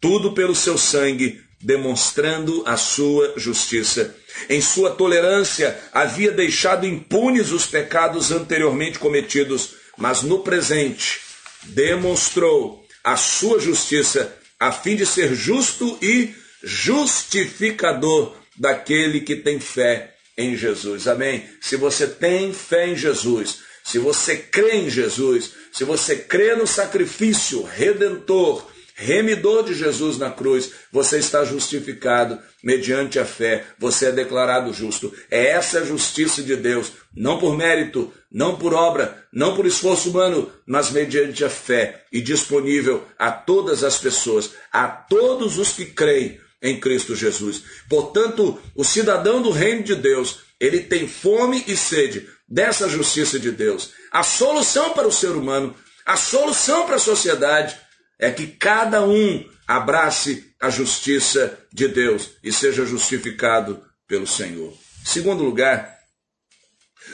Tudo 0.00 0.34
pelo 0.34 0.54
seu 0.54 0.78
sangue, 0.78 1.42
demonstrando 1.60 2.62
a 2.66 2.76
sua 2.76 3.34
justiça. 3.36 4.14
Em 4.48 4.60
sua 4.60 4.90
tolerância, 4.90 5.78
havia 5.92 6.30
deixado 6.30 6.86
impunes 6.86 7.50
os 7.50 7.66
pecados 7.66 8.30
anteriormente 8.30 8.98
cometidos, 8.98 9.74
mas 9.96 10.22
no 10.22 10.40
presente 10.40 11.20
demonstrou 11.64 12.84
a 13.02 13.16
sua 13.16 13.58
justiça, 13.58 14.36
a 14.58 14.70
fim 14.70 14.96
de 14.96 15.06
ser 15.06 15.34
justo 15.34 15.98
e 16.02 16.34
justificador 16.62 18.36
daquele 18.56 19.20
que 19.20 19.36
tem 19.36 19.60
fé 19.60 20.14
em 20.36 20.56
Jesus. 20.56 21.06
Amém? 21.06 21.48
Se 21.60 21.76
você 21.76 22.06
tem 22.06 22.52
fé 22.52 22.88
em 22.88 22.96
Jesus, 22.96 23.60
se 23.84 23.98
você 23.98 24.36
crê 24.36 24.76
em 24.76 24.90
Jesus, 24.90 25.52
se 25.72 25.84
você 25.84 26.16
crê 26.16 26.54
no 26.56 26.66
sacrifício 26.66 27.62
redentor, 27.62 28.66
remidor 28.96 29.62
de 29.62 29.74
Jesus 29.74 30.16
na 30.16 30.30
cruz, 30.30 30.72
você 30.90 31.18
está 31.18 31.44
justificado 31.44 32.38
mediante 32.64 33.18
a 33.18 33.26
fé, 33.26 33.64
você 33.78 34.06
é 34.06 34.12
declarado 34.12 34.72
justo. 34.72 35.12
É 35.30 35.48
essa 35.48 35.80
a 35.80 35.84
justiça 35.84 36.42
de 36.42 36.56
Deus, 36.56 36.92
não 37.14 37.38
por 37.38 37.54
mérito, 37.56 38.10
não 38.32 38.56
por 38.56 38.72
obra, 38.72 39.24
não 39.30 39.54
por 39.54 39.66
esforço 39.66 40.08
humano, 40.08 40.50
mas 40.66 40.90
mediante 40.90 41.44
a 41.44 41.50
fé 41.50 42.04
e 42.10 42.22
disponível 42.22 43.04
a 43.18 43.30
todas 43.30 43.84
as 43.84 43.98
pessoas, 43.98 44.52
a 44.72 44.88
todos 44.88 45.58
os 45.58 45.72
que 45.72 45.84
creem 45.84 46.40
em 46.62 46.80
Cristo 46.80 47.14
Jesus. 47.14 47.62
Portanto, 47.88 48.58
o 48.74 48.82
cidadão 48.82 49.42
do 49.42 49.50
reino 49.50 49.82
de 49.82 49.94
Deus, 49.94 50.38
ele 50.58 50.80
tem 50.80 51.06
fome 51.06 51.62
e 51.66 51.76
sede 51.76 52.26
dessa 52.48 52.88
justiça 52.88 53.38
de 53.38 53.50
Deus. 53.50 53.90
A 54.10 54.22
solução 54.22 54.94
para 54.94 55.06
o 55.06 55.12
ser 55.12 55.32
humano, 55.32 55.74
a 56.06 56.16
solução 56.16 56.86
para 56.86 56.96
a 56.96 57.00
sociedade 57.00 57.76
é 58.18 58.30
que 58.30 58.46
cada 58.46 59.04
um 59.04 59.44
abrace 59.66 60.54
a 60.60 60.70
justiça 60.70 61.58
de 61.72 61.88
Deus 61.88 62.30
e 62.42 62.52
seja 62.52 62.84
justificado 62.84 63.82
pelo 64.06 64.26
Senhor. 64.26 64.72
Segundo 65.04 65.42
lugar, 65.42 65.96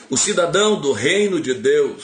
o 0.09 0.17
cidadão 0.17 0.79
do 0.79 0.91
reino 0.91 1.39
de 1.39 1.53
Deus, 1.53 2.03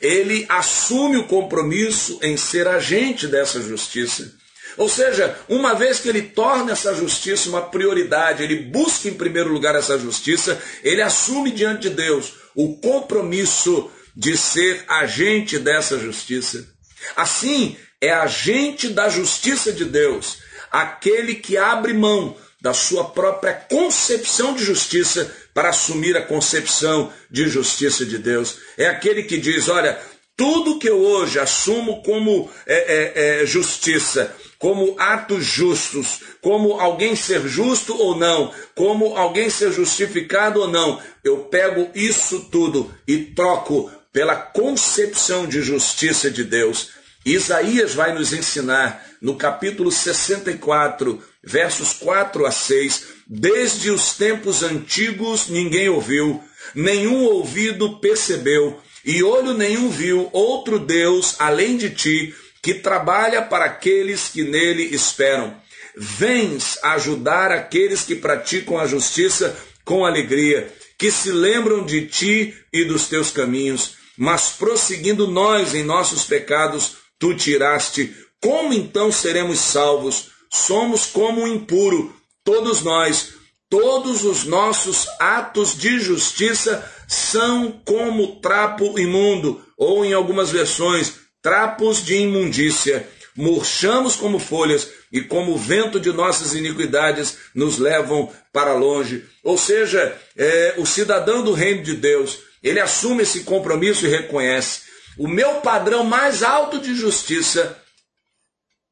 ele 0.00 0.46
assume 0.48 1.16
o 1.16 1.26
compromisso 1.26 2.18
em 2.22 2.36
ser 2.36 2.66
agente 2.68 3.26
dessa 3.26 3.60
justiça. 3.60 4.32
Ou 4.76 4.88
seja, 4.88 5.38
uma 5.48 5.74
vez 5.74 6.00
que 6.00 6.08
ele 6.08 6.22
torna 6.22 6.72
essa 6.72 6.94
justiça 6.94 7.48
uma 7.48 7.62
prioridade, 7.62 8.42
ele 8.42 8.56
busca 8.56 9.08
em 9.08 9.14
primeiro 9.14 9.52
lugar 9.52 9.74
essa 9.76 9.98
justiça, 9.98 10.60
ele 10.82 11.00
assume 11.00 11.50
diante 11.52 11.88
de 11.88 11.90
Deus 11.90 12.34
o 12.54 12.76
compromisso 12.78 13.90
de 14.16 14.36
ser 14.36 14.84
agente 14.88 15.58
dessa 15.58 15.98
justiça. 15.98 16.73
Assim, 17.16 17.76
é 18.00 18.10
agente 18.12 18.88
da 18.88 19.08
justiça 19.08 19.72
de 19.72 19.84
Deus, 19.84 20.38
aquele 20.70 21.34
que 21.36 21.56
abre 21.56 21.92
mão 21.92 22.36
da 22.60 22.72
sua 22.72 23.04
própria 23.04 23.52
concepção 23.52 24.54
de 24.54 24.64
justiça 24.64 25.30
para 25.52 25.68
assumir 25.68 26.16
a 26.16 26.22
concepção 26.22 27.12
de 27.30 27.48
justiça 27.48 28.04
de 28.04 28.18
Deus. 28.18 28.56
É 28.76 28.86
aquele 28.86 29.22
que 29.22 29.38
diz: 29.38 29.68
olha, 29.68 29.98
Tudo 30.36 30.80
que 30.80 30.88
eu 30.88 31.00
hoje 31.00 31.38
assumo 31.38 32.02
como 32.02 32.50
é, 32.66 32.74
é, 32.74 33.42
é, 33.42 33.46
justiça, 33.46 34.34
como 34.58 34.96
atos 34.98 35.44
justos, 35.44 36.20
como 36.42 36.80
alguém 36.80 37.14
ser 37.14 37.46
justo 37.46 37.96
ou 37.96 38.16
não, 38.16 38.52
como 38.74 39.16
alguém 39.16 39.48
ser 39.48 39.72
justificado 39.72 40.60
ou 40.60 40.66
não, 40.68 41.00
eu 41.22 41.44
pego 41.44 41.88
isso 41.94 42.48
tudo 42.50 42.92
e 43.06 43.18
troco 43.18 43.88
pela 44.12 44.34
concepção 44.34 45.46
de 45.46 45.62
justiça 45.62 46.28
de 46.28 46.42
Deus. 46.42 46.90
Isaías 47.24 47.94
vai 47.94 48.12
nos 48.12 48.32
ensinar 48.32 49.04
no 49.20 49.36
capítulo 49.36 49.90
64, 49.90 51.22
versos 51.42 51.94
4 51.94 52.44
a 52.44 52.50
6, 52.50 53.04
desde 53.26 53.90
os 53.90 54.12
tempos 54.14 54.62
antigos 54.62 55.48
ninguém 55.48 55.88
ouviu, 55.88 56.42
nenhum 56.74 57.24
ouvido 57.24 57.98
percebeu 57.98 58.80
e 59.04 59.22
olho 59.22 59.52
nenhum 59.52 59.90
viu 59.90 60.30
outro 60.32 60.78
Deus 60.78 61.36
além 61.38 61.76
de 61.76 61.90
ti, 61.90 62.34
que 62.62 62.72
trabalha 62.72 63.42
para 63.42 63.66
aqueles 63.66 64.28
que 64.28 64.42
nele 64.42 64.94
esperam. 64.94 65.54
Vens 65.94 66.78
ajudar 66.82 67.52
aqueles 67.52 68.02
que 68.02 68.14
praticam 68.14 68.78
a 68.78 68.86
justiça 68.86 69.54
com 69.84 70.06
alegria, 70.06 70.72
que 70.96 71.10
se 71.10 71.30
lembram 71.30 71.84
de 71.84 72.06
ti 72.06 72.54
e 72.72 72.84
dos 72.84 73.06
teus 73.06 73.30
caminhos. 73.30 73.96
Mas 74.16 74.48
prosseguindo 74.50 75.28
nós 75.28 75.74
em 75.74 75.82
nossos 75.82 76.24
pecados, 76.24 76.96
tu 77.24 77.32
tiraste. 77.32 78.14
Como 78.38 78.74
então 78.74 79.10
seremos 79.10 79.58
salvos? 79.58 80.26
Somos 80.50 81.06
como 81.06 81.40
um 81.40 81.48
impuro, 81.48 82.14
todos 82.44 82.82
nós, 82.82 83.30
todos 83.70 84.24
os 84.24 84.44
nossos 84.44 85.08
atos 85.18 85.74
de 85.74 85.98
justiça 85.98 86.84
são 87.08 87.80
como 87.82 88.36
trapo 88.42 88.98
imundo, 88.98 89.64
ou 89.78 90.04
em 90.04 90.12
algumas 90.12 90.50
versões, 90.50 91.14
trapos 91.40 92.04
de 92.04 92.14
imundícia. 92.16 93.08
Murchamos 93.34 94.16
como 94.16 94.38
folhas 94.38 94.90
e 95.10 95.22
como 95.22 95.54
o 95.54 95.58
vento 95.58 95.98
de 95.98 96.12
nossas 96.12 96.52
iniquidades 96.52 97.38
nos 97.54 97.78
levam 97.78 98.30
para 98.52 98.74
longe. 98.74 99.24
Ou 99.42 99.56
seja, 99.56 100.14
é, 100.36 100.74
o 100.76 100.84
cidadão 100.84 101.42
do 101.42 101.52
reino 101.52 101.82
de 101.82 101.96
Deus, 101.96 102.40
ele 102.62 102.80
assume 102.80 103.22
esse 103.22 103.40
compromisso 103.40 104.04
e 104.04 104.10
reconhece: 104.10 104.93
o 105.16 105.28
meu 105.28 105.60
padrão 105.60 106.04
mais 106.04 106.42
alto 106.42 106.78
de 106.78 106.94
justiça 106.94 107.80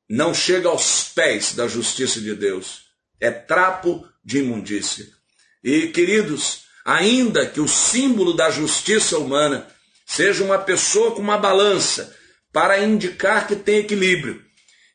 não 0.08 0.34
chega 0.34 0.68
aos 0.68 1.04
pés 1.04 1.54
da 1.54 1.66
justiça 1.66 2.20
de 2.20 2.34
Deus. 2.34 2.82
É 3.20 3.30
trapo 3.30 4.06
de 4.24 4.38
imundícia. 4.38 5.06
E, 5.62 5.88
queridos, 5.88 6.64
ainda 6.84 7.46
que 7.46 7.60
o 7.60 7.68
símbolo 7.68 8.34
da 8.34 8.50
justiça 8.50 9.18
humana 9.18 9.66
seja 10.06 10.44
uma 10.44 10.58
pessoa 10.58 11.12
com 11.12 11.20
uma 11.20 11.38
balança 11.38 12.14
para 12.52 12.78
indicar 12.84 13.46
que 13.46 13.56
tem 13.56 13.78
equilíbrio, 13.78 14.44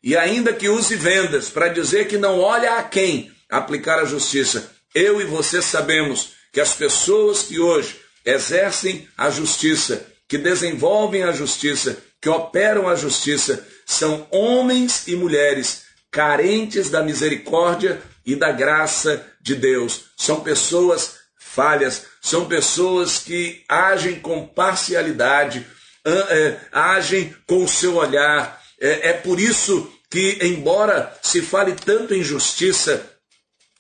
e 0.04 0.16
ainda 0.16 0.54
que 0.54 0.70
use 0.70 0.96
vendas 0.96 1.50
para 1.50 1.70
dizer 1.70 2.08
que 2.08 2.18
não 2.18 2.40
olha 2.40 2.76
a 2.78 2.84
quem 2.84 3.32
aplicar 3.50 4.00
a 4.00 4.06
justiça, 4.06 4.72
eu 4.94 5.20
e 5.20 5.26
você 5.26 5.62
sabemos 5.62 6.34
que 6.54 6.62
as 6.62 6.74
pessoas 6.76 7.44
que 7.44 7.60
hoje 7.60 8.00
exercem 8.24 9.08
a 9.18 9.30
justiça, 9.30 10.06
que 10.28 10.38
desenvolvem 10.38 11.24
a 11.24 11.32
justiça, 11.32 11.98
que 12.22 12.30
operam 12.30 12.88
a 12.88 12.96
justiça, 12.96 13.66
são 13.86 14.28
homens 14.32 15.08
e 15.08 15.16
mulheres 15.16 15.84
carentes 16.12 16.90
da 16.90 17.04
misericórdia 17.04 18.02
e 18.26 18.36
da 18.36 18.52
graça 18.52 19.26
de 19.40 19.56
Deus. 19.56 20.06
São 20.18 20.42
pessoas 20.42 21.16
falhas, 21.40 22.06
são 22.22 22.46
pessoas 22.46 23.20
que 23.20 23.64
agem 23.70 24.20
com 24.20 24.46
parcialidade, 24.46 25.66
é, 26.06 26.58
agem 26.72 27.36
com 27.48 27.64
o 27.64 27.68
seu 27.68 27.96
olhar. 27.96 28.62
É, 28.80 29.10
é 29.10 29.14
por 29.14 29.40
isso 29.40 29.92
que, 30.10 30.40
embora 30.42 31.18
se 31.22 31.42
fale 31.42 31.74
tanto 31.74 32.14
em 32.14 32.24
justiça, 32.24 33.17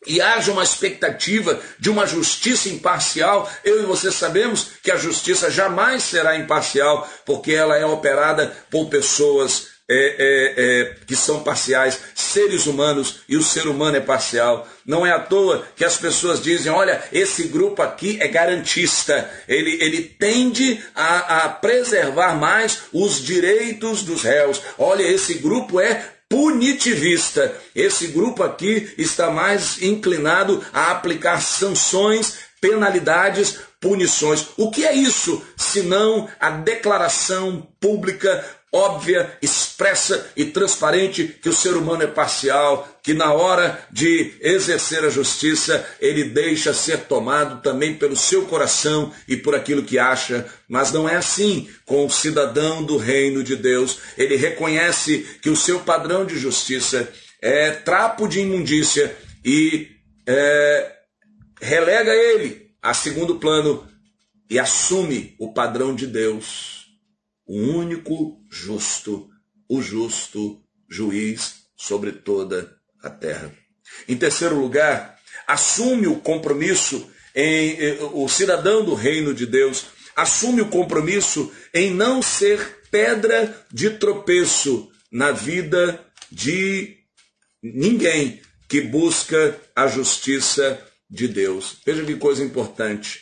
e 0.05 0.21
haja 0.21 0.51
uma 0.51 0.63
expectativa 0.63 1.59
de 1.79 1.89
uma 1.89 2.05
justiça 2.05 2.69
imparcial, 2.69 3.49
eu 3.63 3.81
e 3.81 3.85
você 3.85 4.11
sabemos 4.11 4.67
que 4.83 4.91
a 4.91 4.97
justiça 4.97 5.49
jamais 5.49 6.03
será 6.03 6.37
imparcial, 6.37 7.09
porque 7.25 7.53
ela 7.53 7.77
é 7.77 7.85
operada 7.85 8.55
por 8.69 8.87
pessoas 8.89 9.77
é, 9.89 9.95
é, 9.95 10.53
é, 10.57 10.95
que 11.05 11.15
são 11.15 11.43
parciais, 11.43 11.97
seres 12.13 12.65
humanos, 12.65 13.21
e 13.29 13.37
o 13.37 13.43
ser 13.43 13.67
humano 13.67 13.95
é 13.95 14.01
parcial. 14.01 14.67
Não 14.85 15.05
é 15.05 15.11
à 15.11 15.19
toa 15.19 15.65
que 15.77 15.85
as 15.85 15.95
pessoas 15.95 16.41
dizem: 16.41 16.69
olha, 16.69 17.01
esse 17.11 17.43
grupo 17.43 17.81
aqui 17.81 18.17
é 18.19 18.27
garantista, 18.27 19.29
ele, 19.47 19.81
ele 19.81 20.03
tende 20.03 20.83
a, 20.93 21.45
a 21.45 21.49
preservar 21.49 22.35
mais 22.35 22.79
os 22.91 23.23
direitos 23.23 24.03
dos 24.03 24.23
réus. 24.23 24.61
Olha, 24.77 25.03
esse 25.03 25.35
grupo 25.35 25.79
é 25.79 26.16
punitivista. 26.29 27.55
Esse 27.75 28.07
grupo 28.07 28.43
aqui 28.43 28.93
está 28.97 29.29
mais 29.29 29.81
inclinado 29.81 30.63
a 30.73 30.91
aplicar 30.91 31.41
sanções, 31.41 32.39
penalidades, 32.59 33.59
punições. 33.79 34.47
O 34.57 34.71
que 34.71 34.85
é 34.85 34.93
isso, 34.93 35.41
senão 35.55 36.27
a 36.39 36.49
declaração 36.49 37.67
pública 37.79 38.43
óbvia, 38.71 39.37
expressa 39.41 40.29
e 40.35 40.45
transparente 40.45 41.23
que 41.41 41.49
o 41.49 41.53
ser 41.53 41.75
humano 41.75 42.03
é 42.03 42.07
parcial, 42.07 42.87
que 43.07 43.13
na 43.13 43.31
hora 43.31 43.87
de 43.89 44.33
exercer 44.41 45.01
a 45.05 45.09
justiça, 45.09 45.87
ele 46.01 46.25
deixa 46.25 46.73
ser 46.73 47.05
tomado 47.05 47.61
também 47.61 47.95
pelo 47.95 48.17
seu 48.17 48.45
coração 48.47 49.13
e 49.25 49.37
por 49.37 49.55
aquilo 49.55 49.81
que 49.81 49.97
acha, 49.97 50.45
mas 50.67 50.91
não 50.91 51.07
é 51.07 51.15
assim 51.15 51.69
com 51.85 52.05
o 52.05 52.09
cidadão 52.09 52.83
do 52.83 52.97
reino 52.97 53.45
de 53.45 53.55
Deus. 53.55 53.99
Ele 54.17 54.35
reconhece 54.35 55.25
que 55.41 55.49
o 55.49 55.55
seu 55.55 55.79
padrão 55.79 56.25
de 56.25 56.37
justiça 56.37 57.09
é 57.41 57.71
trapo 57.71 58.27
de 58.27 58.41
imundícia 58.41 59.15
e 59.41 59.87
é, 60.27 60.91
relega 61.61 62.13
ele 62.13 62.71
a 62.81 62.93
segundo 62.93 63.39
plano 63.39 63.87
e 64.49 64.59
assume 64.59 65.33
o 65.39 65.53
padrão 65.53 65.95
de 65.95 66.07
Deus 66.07 66.87
o 67.45 67.55
único 67.55 68.45
justo, 68.51 69.29
o 69.69 69.81
justo 69.81 70.61
juiz 70.89 71.69
sobre 71.73 72.11
toda 72.11 72.76
a 73.07 73.11
terra. 73.11 73.53
Em 74.07 74.17
terceiro 74.17 74.59
lugar, 74.59 75.17
assume 75.47 76.07
o 76.07 76.17
compromisso 76.17 77.09
em 77.35 77.77
eh, 77.79 77.97
o 78.13 78.27
cidadão 78.27 78.83
do 78.83 78.93
reino 78.93 79.33
de 79.33 79.45
Deus 79.45 79.85
assume 80.15 80.61
o 80.61 80.69
compromisso 80.69 81.53
em 81.71 81.93
não 81.93 82.23
ser 82.23 82.81
pedra 82.89 83.55
de 83.71 83.91
tropeço 83.91 84.91
na 85.11 85.31
vida 85.31 86.03
de 86.31 86.97
ninguém 87.61 88.41
que 88.67 88.81
busca 88.81 89.55
a 89.75 89.87
justiça 89.87 90.83
de 91.07 91.27
Deus. 91.27 91.77
Veja 91.85 92.03
que 92.03 92.15
coisa 92.15 92.43
importante. 92.43 93.21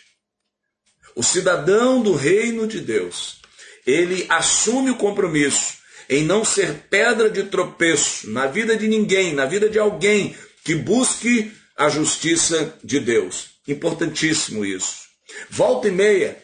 O 1.13 1.21
cidadão 1.21 2.01
do 2.01 2.13
reino 2.13 2.65
de 2.65 2.79
Deus 2.79 3.41
ele 3.85 4.25
assume 4.29 4.89
o 4.89 4.95
compromisso 4.95 5.74
em 6.09 6.23
não 6.23 6.45
ser 6.45 6.85
pedra 6.89 7.29
de 7.29 7.43
tropeço 7.43 8.29
na 8.29 8.47
vida 8.47 8.75
de 8.75 8.87
ninguém, 8.87 9.33
na 9.33 9.45
vida 9.45 9.69
de 9.69 9.79
alguém 9.79 10.35
que 10.63 10.75
busque 10.75 11.51
a 11.75 11.89
justiça 11.89 12.73
de 12.83 12.99
Deus. 12.99 13.47
Importantíssimo 13.67 14.65
isso. 14.65 15.05
Volta 15.49 15.87
e 15.87 15.91
meia, 15.91 16.37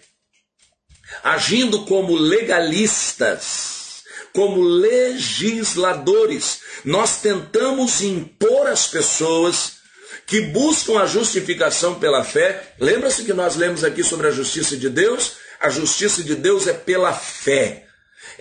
agindo 1.23 1.85
como 1.85 2.15
legalistas, 2.15 4.01
como 4.33 4.61
legisladores, 4.61 6.61
nós 6.83 7.21
tentamos 7.21 8.01
impor 8.01 8.67
às 8.67 8.87
pessoas 8.87 9.73
que 10.25 10.41
buscam 10.41 10.99
a 10.99 11.05
justificação 11.05 11.99
pela 11.99 12.23
fé. 12.23 12.73
Lembra-se 12.79 13.23
que 13.23 13.33
nós 13.33 13.55
lemos 13.55 13.83
aqui 13.83 14.03
sobre 14.03 14.27
a 14.27 14.31
justiça 14.31 14.75
de 14.77 14.89
Deus? 14.89 15.33
A 15.59 15.69
justiça 15.69 16.23
de 16.23 16.33
Deus 16.35 16.65
é 16.67 16.73
pela 16.73 17.13
fé. 17.13 17.85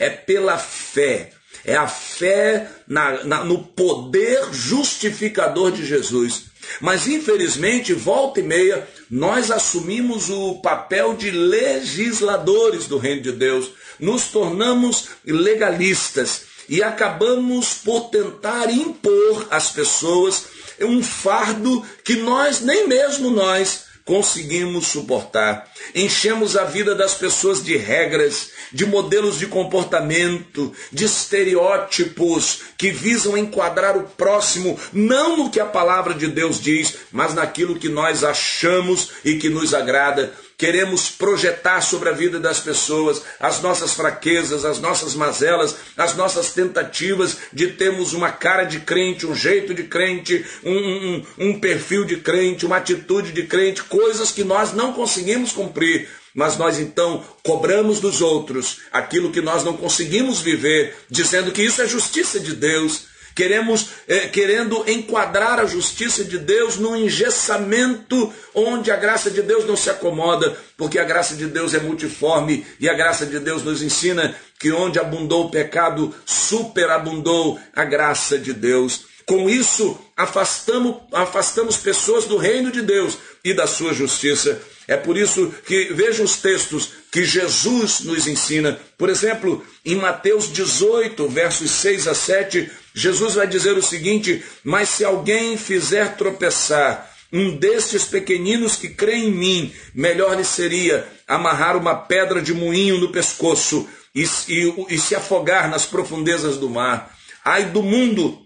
É 0.01 0.11
pela 0.11 0.59
fé. 0.59 1.31
É 1.65 1.77
a 1.77 1.87
fé 1.87 2.69
na, 2.89 3.23
na, 3.23 3.45
no 3.45 3.63
poder 3.63 4.53
justificador 4.53 5.71
de 5.71 5.87
Jesus. 5.87 6.47
Mas 6.81 7.07
infelizmente, 7.07 7.93
volta 7.93 8.41
e 8.41 8.43
meia, 8.43 8.89
nós 9.11 9.51
assumimos 9.51 10.31
o 10.31 10.57
papel 10.57 11.15
de 11.15 11.31
legisladores 11.31 12.87
do 12.87 12.99
reino 12.99 13.23
de 13.23 13.33
Deus, 13.33 13.71
nos 13.99 14.29
tornamos 14.29 15.09
legalistas 15.25 16.43
e 16.69 16.83
acabamos 16.83 17.75
por 17.75 18.09
tentar 18.11 18.71
impor 18.71 19.47
às 19.51 19.71
pessoas 19.71 20.45
um 20.81 21.03
fardo 21.03 21.85
que 22.05 22.17
nós, 22.17 22.61
nem 22.61 22.89
mesmo 22.89 23.31
nós, 23.31 23.89
conseguimos 24.11 24.88
suportar. 24.88 25.70
Enchemos 25.94 26.57
a 26.57 26.64
vida 26.64 26.96
das 26.96 27.14
pessoas 27.14 27.62
de 27.62 27.77
regras, 27.77 28.51
de 28.73 28.85
modelos 28.85 29.38
de 29.38 29.46
comportamento, 29.46 30.73
de 30.90 31.05
estereótipos 31.05 32.59
que 32.77 32.90
visam 32.90 33.37
enquadrar 33.37 33.96
o 33.96 34.03
próximo 34.03 34.77
não 34.92 35.37
no 35.37 35.49
que 35.49 35.61
a 35.61 35.64
palavra 35.64 36.12
de 36.12 36.27
Deus 36.27 36.61
diz, 36.61 36.96
mas 37.12 37.35
naquilo 37.35 37.79
que 37.79 37.88
nós 37.88 38.25
achamos 38.25 39.11
e 39.25 39.37
que 39.37 39.49
nos 39.49 39.75
agrada. 39.75 40.35
Queremos 40.61 41.09
projetar 41.09 41.81
sobre 41.81 42.11
a 42.11 42.12
vida 42.12 42.38
das 42.38 42.61
pessoas 42.61 43.23
as 43.40 43.62
nossas 43.62 43.94
fraquezas, 43.94 44.62
as 44.62 44.79
nossas 44.79 45.14
mazelas, 45.14 45.75
as 45.96 46.14
nossas 46.14 46.53
tentativas 46.53 47.38
de 47.51 47.68
termos 47.68 48.12
uma 48.12 48.31
cara 48.31 48.64
de 48.64 48.81
crente, 48.81 49.27
um 49.27 49.35
jeito 49.35 49.73
de 49.73 49.85
crente, 49.85 50.44
um, 50.62 50.77
um, 50.77 51.27
um 51.38 51.61
perfil 51.61 52.05
de 52.05 52.18
crente, 52.18 52.66
uma 52.66 52.77
atitude 52.77 53.33
de 53.33 53.44
crente, 53.44 53.83
coisas 53.85 54.31
que 54.31 54.44
nós 54.44 54.75
não 54.75 54.92
conseguimos 54.92 55.51
cumprir. 55.51 56.07
Mas 56.35 56.59
nós 56.59 56.79
então 56.79 57.25
cobramos 57.42 57.99
dos 57.99 58.20
outros 58.20 58.81
aquilo 58.92 59.33
que 59.33 59.40
nós 59.40 59.64
não 59.64 59.77
conseguimos 59.77 60.40
viver, 60.40 60.94
dizendo 61.09 61.51
que 61.53 61.62
isso 61.62 61.81
é 61.81 61.88
justiça 61.88 62.38
de 62.38 62.55
Deus, 62.55 63.10
Queremos, 63.40 63.87
é, 64.07 64.29
querendo 64.29 64.85
enquadrar 64.87 65.59
a 65.59 65.64
justiça 65.64 66.22
de 66.22 66.37
Deus 66.37 66.76
num 66.76 66.94
engessamento 66.94 68.31
onde 68.55 68.90
a 68.90 68.96
graça 68.96 69.31
de 69.31 69.40
Deus 69.40 69.64
não 69.64 69.76
se 69.76 69.88
acomoda, 69.88 70.55
porque 70.76 70.98
a 70.98 71.05
graça 71.05 71.35
de 71.35 71.46
Deus 71.46 71.72
é 71.72 71.81
multiforme 71.81 72.66
e 72.79 72.87
a 72.87 72.92
graça 72.92 73.24
de 73.24 73.38
Deus 73.38 73.64
nos 73.64 73.81
ensina 73.81 74.37
que 74.59 74.70
onde 74.70 74.98
abundou 74.98 75.46
o 75.46 75.50
pecado, 75.50 76.14
superabundou 76.26 77.59
a 77.74 77.83
graça 77.83 78.38
de 78.38 78.53
Deus. 78.53 79.07
Com 79.24 79.48
isso, 79.48 79.98
afastamos, 80.14 80.96
afastamos 81.11 81.79
pessoas 81.79 82.26
do 82.26 82.37
reino 82.37 82.70
de 82.70 82.83
Deus 82.83 83.16
e 83.42 83.55
da 83.55 83.66
sua 83.66 83.94
justiça. 83.94 84.61
É 84.87 84.96
por 84.96 85.16
isso 85.16 85.55
que 85.64 85.94
vejam 85.94 86.24
os 86.26 86.37
textos 86.37 86.90
que 87.11 87.24
Jesus 87.24 88.00
nos 88.00 88.26
ensina. 88.26 88.79
Por 88.98 89.09
exemplo, 89.09 89.64
em 89.85 89.94
Mateus 89.94 90.53
18, 90.53 91.29
versos 91.29 91.70
6 91.70 92.09
a 92.09 92.14
7, 92.14 92.70
Jesus 92.94 93.35
vai 93.35 93.46
dizer 93.46 93.76
o 93.76 93.83
seguinte: 93.83 94.42
Mas 94.64 94.88
se 94.88 95.05
alguém 95.05 95.57
fizer 95.57 96.16
tropeçar 96.16 97.11
um 97.33 97.57
destes 97.57 98.05
pequeninos 98.05 98.76
que 98.76 98.88
crê 98.88 99.14
em 99.14 99.31
mim, 99.31 99.72
melhor 99.94 100.37
lhe 100.37 100.44
seria 100.44 101.07
amarrar 101.26 101.76
uma 101.76 101.94
pedra 101.94 102.42
de 102.42 102.53
moinho 102.53 102.98
no 102.98 103.12
pescoço 103.12 103.88
e, 104.14 104.24
e, 104.48 104.87
e 104.94 104.98
se 104.98 105.14
afogar 105.14 105.70
nas 105.70 105.87
profundezas 105.87 106.57
do 106.57 106.68
mar. 106.68 107.16
Ai 107.44 107.66
do 107.66 107.83
mundo, 107.83 108.38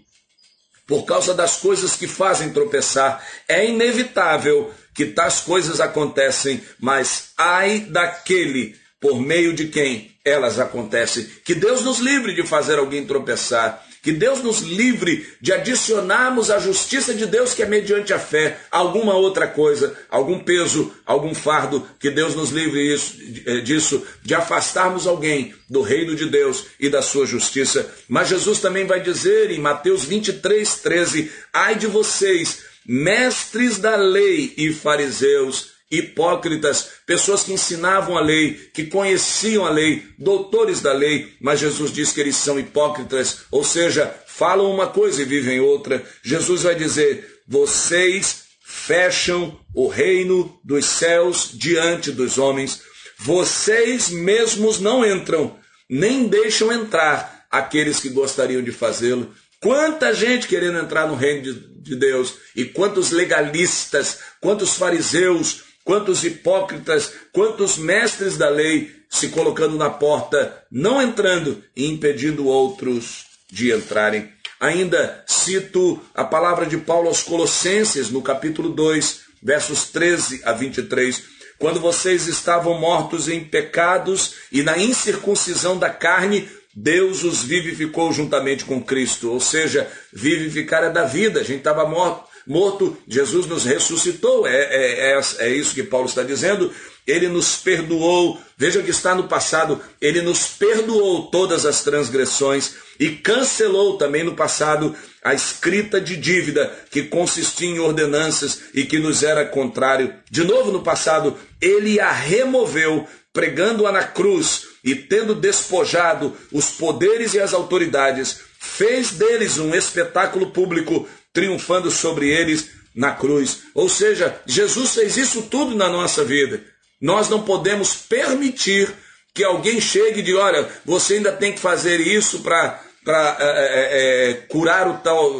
por 0.87 1.03
causa 1.03 1.33
das 1.33 1.57
coisas 1.57 1.95
que 1.95 2.07
fazem 2.07 2.51
tropeçar. 2.51 3.25
É 3.47 3.65
inevitável 3.65 4.71
que 4.93 5.05
tais 5.05 5.41
coisas 5.41 5.81
acontecem, 5.81 6.63
mas 6.79 7.31
ai 7.37 7.79
daquele 7.79 8.75
por 8.99 9.19
meio 9.19 9.53
de 9.53 9.67
quem 9.67 10.15
elas 10.23 10.59
acontecem. 10.59 11.29
Que 11.43 11.53
Deus 11.53 11.81
nos 11.81 11.99
livre 11.99 12.33
de 12.33 12.43
fazer 12.43 12.79
alguém 12.79 13.05
tropeçar. 13.05 13.85
Que 14.05 14.11
Deus 14.11 14.43
nos 14.43 14.59
livre 14.59 15.27
de 15.41 15.51
adicionarmos 15.51 16.51
à 16.51 16.59
justiça 16.59 17.11
de 17.11 17.25
Deus, 17.25 17.55
que 17.55 17.63
é 17.63 17.65
mediante 17.65 18.13
a 18.13 18.19
fé, 18.19 18.59
alguma 18.69 19.15
outra 19.15 19.47
coisa, 19.47 19.97
algum 20.11 20.37
peso, 20.37 20.93
algum 21.07 21.33
fardo. 21.33 21.83
Que 21.99 22.11
Deus 22.11 22.35
nos 22.35 22.51
livre 22.51 22.93
isso, 22.93 23.17
eh, 23.47 23.61
disso, 23.61 24.05
de 24.21 24.35
afastarmos 24.35 25.07
alguém 25.07 25.55
do 25.67 25.81
reino 25.81 26.15
de 26.15 26.29
Deus 26.29 26.67
e 26.79 26.87
da 26.87 27.01
sua 27.01 27.25
justiça. 27.25 27.91
Mas 28.07 28.29
Jesus 28.29 28.59
também 28.59 28.85
vai 28.85 29.01
dizer 29.01 29.49
em 29.49 29.57
Mateus 29.57 30.05
23, 30.05 30.75
13: 30.75 31.31
Ai 31.51 31.73
de 31.73 31.87
vocês 31.87 32.59
mestres 32.85 33.79
da 33.79 33.95
lei 33.95 34.53
e 34.55 34.71
fariseus, 34.71 35.71
hipócritas, 35.97 36.89
pessoas 37.05 37.43
que 37.43 37.53
ensinavam 37.53 38.17
a 38.17 38.21
lei, 38.21 38.53
que 38.73 38.85
conheciam 38.85 39.65
a 39.65 39.69
lei, 39.69 40.03
doutores 40.17 40.81
da 40.81 40.93
lei, 40.93 41.33
mas 41.39 41.59
Jesus 41.59 41.91
diz 41.91 42.11
que 42.11 42.21
eles 42.21 42.35
são 42.35 42.59
hipócritas, 42.59 43.39
ou 43.51 43.63
seja, 43.63 44.13
falam 44.27 44.71
uma 44.71 44.87
coisa 44.87 45.21
e 45.21 45.25
vivem 45.25 45.59
outra. 45.59 46.03
Jesus 46.23 46.63
vai 46.63 46.75
dizer: 46.75 47.41
vocês 47.47 48.45
fecham 48.63 49.59
o 49.73 49.87
reino 49.87 50.59
dos 50.63 50.85
céus 50.85 51.49
diante 51.53 52.11
dos 52.11 52.37
homens, 52.37 52.81
vocês 53.17 54.09
mesmos 54.09 54.79
não 54.79 55.05
entram, 55.05 55.57
nem 55.89 56.27
deixam 56.27 56.71
entrar 56.71 57.45
aqueles 57.49 57.99
que 57.99 58.09
gostariam 58.09 58.61
de 58.61 58.71
fazê-lo. 58.71 59.33
Quanta 59.59 60.13
gente 60.13 60.47
querendo 60.47 60.77
entrar 60.77 61.07
no 61.07 61.15
reino 61.15 61.41
de, 61.41 61.53
de 61.81 61.95
Deus, 61.95 62.35
e 62.55 62.65
quantos 62.65 63.11
legalistas, 63.11 64.19
quantos 64.41 64.75
fariseus, 64.75 65.63
quantos 65.85 66.25
hipócritas, 66.25 67.13
quantos 67.31 67.77
mestres 67.77 68.35
da 68.35 68.49
lei 68.49 68.91
se 69.09 69.29
colocando 69.29 69.77
na 69.77 69.89
porta, 69.89 70.63
não 70.69 71.01
entrando 71.01 71.63
e 71.75 71.85
impedindo 71.85 72.47
outros 72.47 73.25
de 73.49 73.71
entrarem. 73.71 74.29
Ainda 74.59 75.23
cito 75.27 76.01
a 76.13 76.23
palavra 76.23 76.65
de 76.65 76.77
Paulo 76.77 77.07
aos 77.07 77.21
Colossenses, 77.21 78.09
no 78.09 78.21
capítulo 78.21 78.69
2, 78.69 79.21
versos 79.41 79.89
13 79.89 80.41
a 80.43 80.51
23. 80.51 81.23
Quando 81.59 81.79
vocês 81.79 82.27
estavam 82.27 82.79
mortos 82.79 83.29
em 83.29 83.43
pecados 83.43 84.33
e 84.51 84.63
na 84.63 84.77
incircuncisão 84.77 85.77
da 85.77 85.89
carne, 85.89 86.49
Deus 86.75 87.23
os 87.23 87.43
vivificou 87.43 88.11
juntamente 88.11 88.65
com 88.65 88.83
Cristo, 88.83 89.31
ou 89.31 89.39
seja, 89.39 89.89
vivificar 90.11 90.83
é 90.83 90.89
da 90.89 91.05
vida, 91.05 91.39
a 91.39 91.43
gente 91.43 91.59
estava 91.59 91.87
morto, 91.87 92.27
morto, 92.47 92.97
Jesus 93.07 93.45
nos 93.45 93.63
ressuscitou, 93.63 94.45
é, 94.47 94.55
é, 94.55 95.11
é, 95.11 95.21
é 95.39 95.49
isso 95.49 95.73
que 95.73 95.83
Paulo 95.83 96.07
está 96.07 96.23
dizendo, 96.23 96.71
ele 97.07 97.27
nos 97.27 97.57
perdoou, 97.57 98.39
veja 98.57 98.81
que 98.81 98.89
está 98.89 99.13
no 99.13 99.27
passado, 99.27 99.79
ele 100.01 100.21
nos 100.21 100.47
perdoou 100.47 101.29
todas 101.29 101.65
as 101.65 101.83
transgressões 101.83 102.75
e 102.99 103.09
cancelou 103.09 103.97
também 103.97 104.23
no 104.23 104.35
passado 104.35 104.95
a 105.23 105.33
escrita 105.33 105.99
de 105.99 106.15
dívida 106.15 106.73
que 106.89 107.03
consistia 107.03 107.67
em 107.67 107.79
ordenanças 107.79 108.61
e 108.73 108.85
que 108.85 108.99
nos 108.99 109.23
era 109.23 109.45
contrário. 109.45 110.13
De 110.29 110.43
novo 110.43 110.71
no 110.71 110.81
passado, 110.81 111.37
ele 111.61 111.99
a 111.99 112.11
removeu, 112.11 113.07
pregando-a 113.33 113.91
na 113.91 114.03
cruz 114.03 114.67
e 114.83 114.95
tendo 114.95 115.35
despojado 115.35 116.35
os 116.51 116.69
poderes 116.69 117.33
e 117.33 117.39
as 117.39 117.53
autoridades, 117.53 118.39
fez 118.59 119.11
deles 119.11 119.57
um 119.57 119.75
espetáculo 119.75 120.51
público, 120.51 121.07
triunfando 121.35 121.91
sobre 121.91 122.29
eles 122.29 122.69
na 122.95 123.11
cruz. 123.11 123.63
Ou 123.75 123.89
seja, 123.89 124.41
Jesus 124.45 124.95
fez 124.95 125.17
isso 125.17 125.43
tudo 125.43 125.75
na 125.75 125.89
nossa 125.89 126.23
vida. 126.23 126.63
Nós 126.99 127.29
não 127.29 127.43
podemos 127.43 127.93
permitir 127.93 128.91
que 129.33 129.43
alguém 129.43 129.81
chegue 129.81 130.21
e 130.21 130.23
diga: 130.23 130.39
olha, 130.39 130.69
você 130.85 131.15
ainda 131.15 131.33
tem 131.33 131.51
que 131.51 131.59
fazer 131.59 131.99
isso 131.99 132.39
para 132.39 132.81
para 133.05 133.37
é, 133.39 133.45
é, 133.45 134.29
é, 134.29 134.33
curar 134.49 134.89
o 134.89 134.97
tal, 134.97 135.31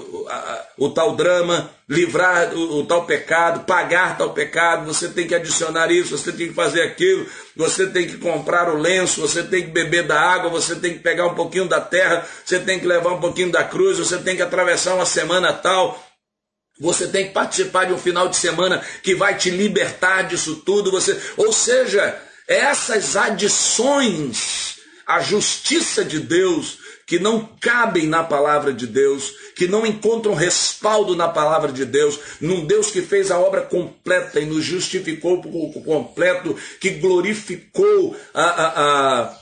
o 0.78 0.90
tal 0.92 1.16
drama, 1.16 1.72
livrar 1.90 2.54
o, 2.54 2.80
o, 2.80 2.86
tal 2.86 3.08
pecado, 3.08 3.66
pagar 3.66 4.16
tal 4.20 4.34
pecado, 4.34 4.86
você 4.86 5.10
tem 5.10 5.28
que 5.28 5.34
adicionar 5.34 5.92
isso, 5.92 6.16
você 6.16 6.32
tem 6.32 6.50
que 6.50 6.54
fazer 6.54 6.84
aquilo, 6.84 7.26
você 7.56 7.88
tem 7.88 8.06
que 8.06 8.18
comprar 8.18 8.70
o 8.70 8.78
lenço, 8.78 9.20
você 9.20 9.42
tem 9.42 9.64
que 9.64 9.72
beber 9.72 10.04
da 10.04 10.22
água, 10.22 10.52
você 10.52 10.76
tem 10.76 10.94
que 10.94 11.00
pegar 11.00 11.26
um 11.26 11.34
pouquinho 11.34 11.68
da 11.68 11.82
terra, 11.82 12.24
você 12.46 12.60
tem 12.60 12.80
que 12.80 12.86
levar 12.86 13.14
um 13.14 13.20
pouquinho 13.20 13.52
da 13.52 13.64
cruz, 13.64 13.98
você 13.98 14.20
tem 14.20 14.36
que 14.36 14.44
atravessar 14.44 14.94
uma 14.94 15.06
semana 15.06 15.52
tal. 15.52 16.00
Você 16.80 17.08
tem 17.08 17.28
que 17.28 17.34
participar 17.34 17.86
de 17.86 17.94
um 17.94 17.98
final 17.98 18.28
de 18.28 18.36
semana 18.36 18.84
que 19.02 19.16
vai 19.16 19.38
te 19.38 19.50
libertar 19.50 20.24
disso 20.24 20.58
tudo. 20.58 20.92
Você, 20.92 21.18
ou 21.38 21.52
seja, 21.52 22.22
essas 22.48 23.16
adições 23.16 24.76
à 25.08 25.22
justiça 25.22 26.04
de 26.04 26.20
Deus 26.20 26.85
que 27.06 27.20
não 27.20 27.48
cabem 27.62 28.08
na 28.08 28.24
palavra 28.24 28.74
de 28.74 28.88
Deus, 28.88 29.32
que 29.56 29.68
não 29.68 29.86
encontram 29.86 30.34
respaldo 30.34 31.16
na 31.16 31.28
palavra 31.28 31.72
de 31.72 31.86
Deus, 31.86 32.20
num 32.42 32.66
Deus 32.66 32.90
que 32.90 33.02
fez 33.02 33.30
a 33.30 33.40
obra 33.40 33.62
completa 33.62 34.40
e 34.40 34.46
nos 34.46 34.66
justificou 34.66 35.42
por 35.42 35.84
completo, 35.84 36.58
que 36.80 36.92
glorificou, 36.92 38.16
a, 38.34 38.44
a, 38.44 39.38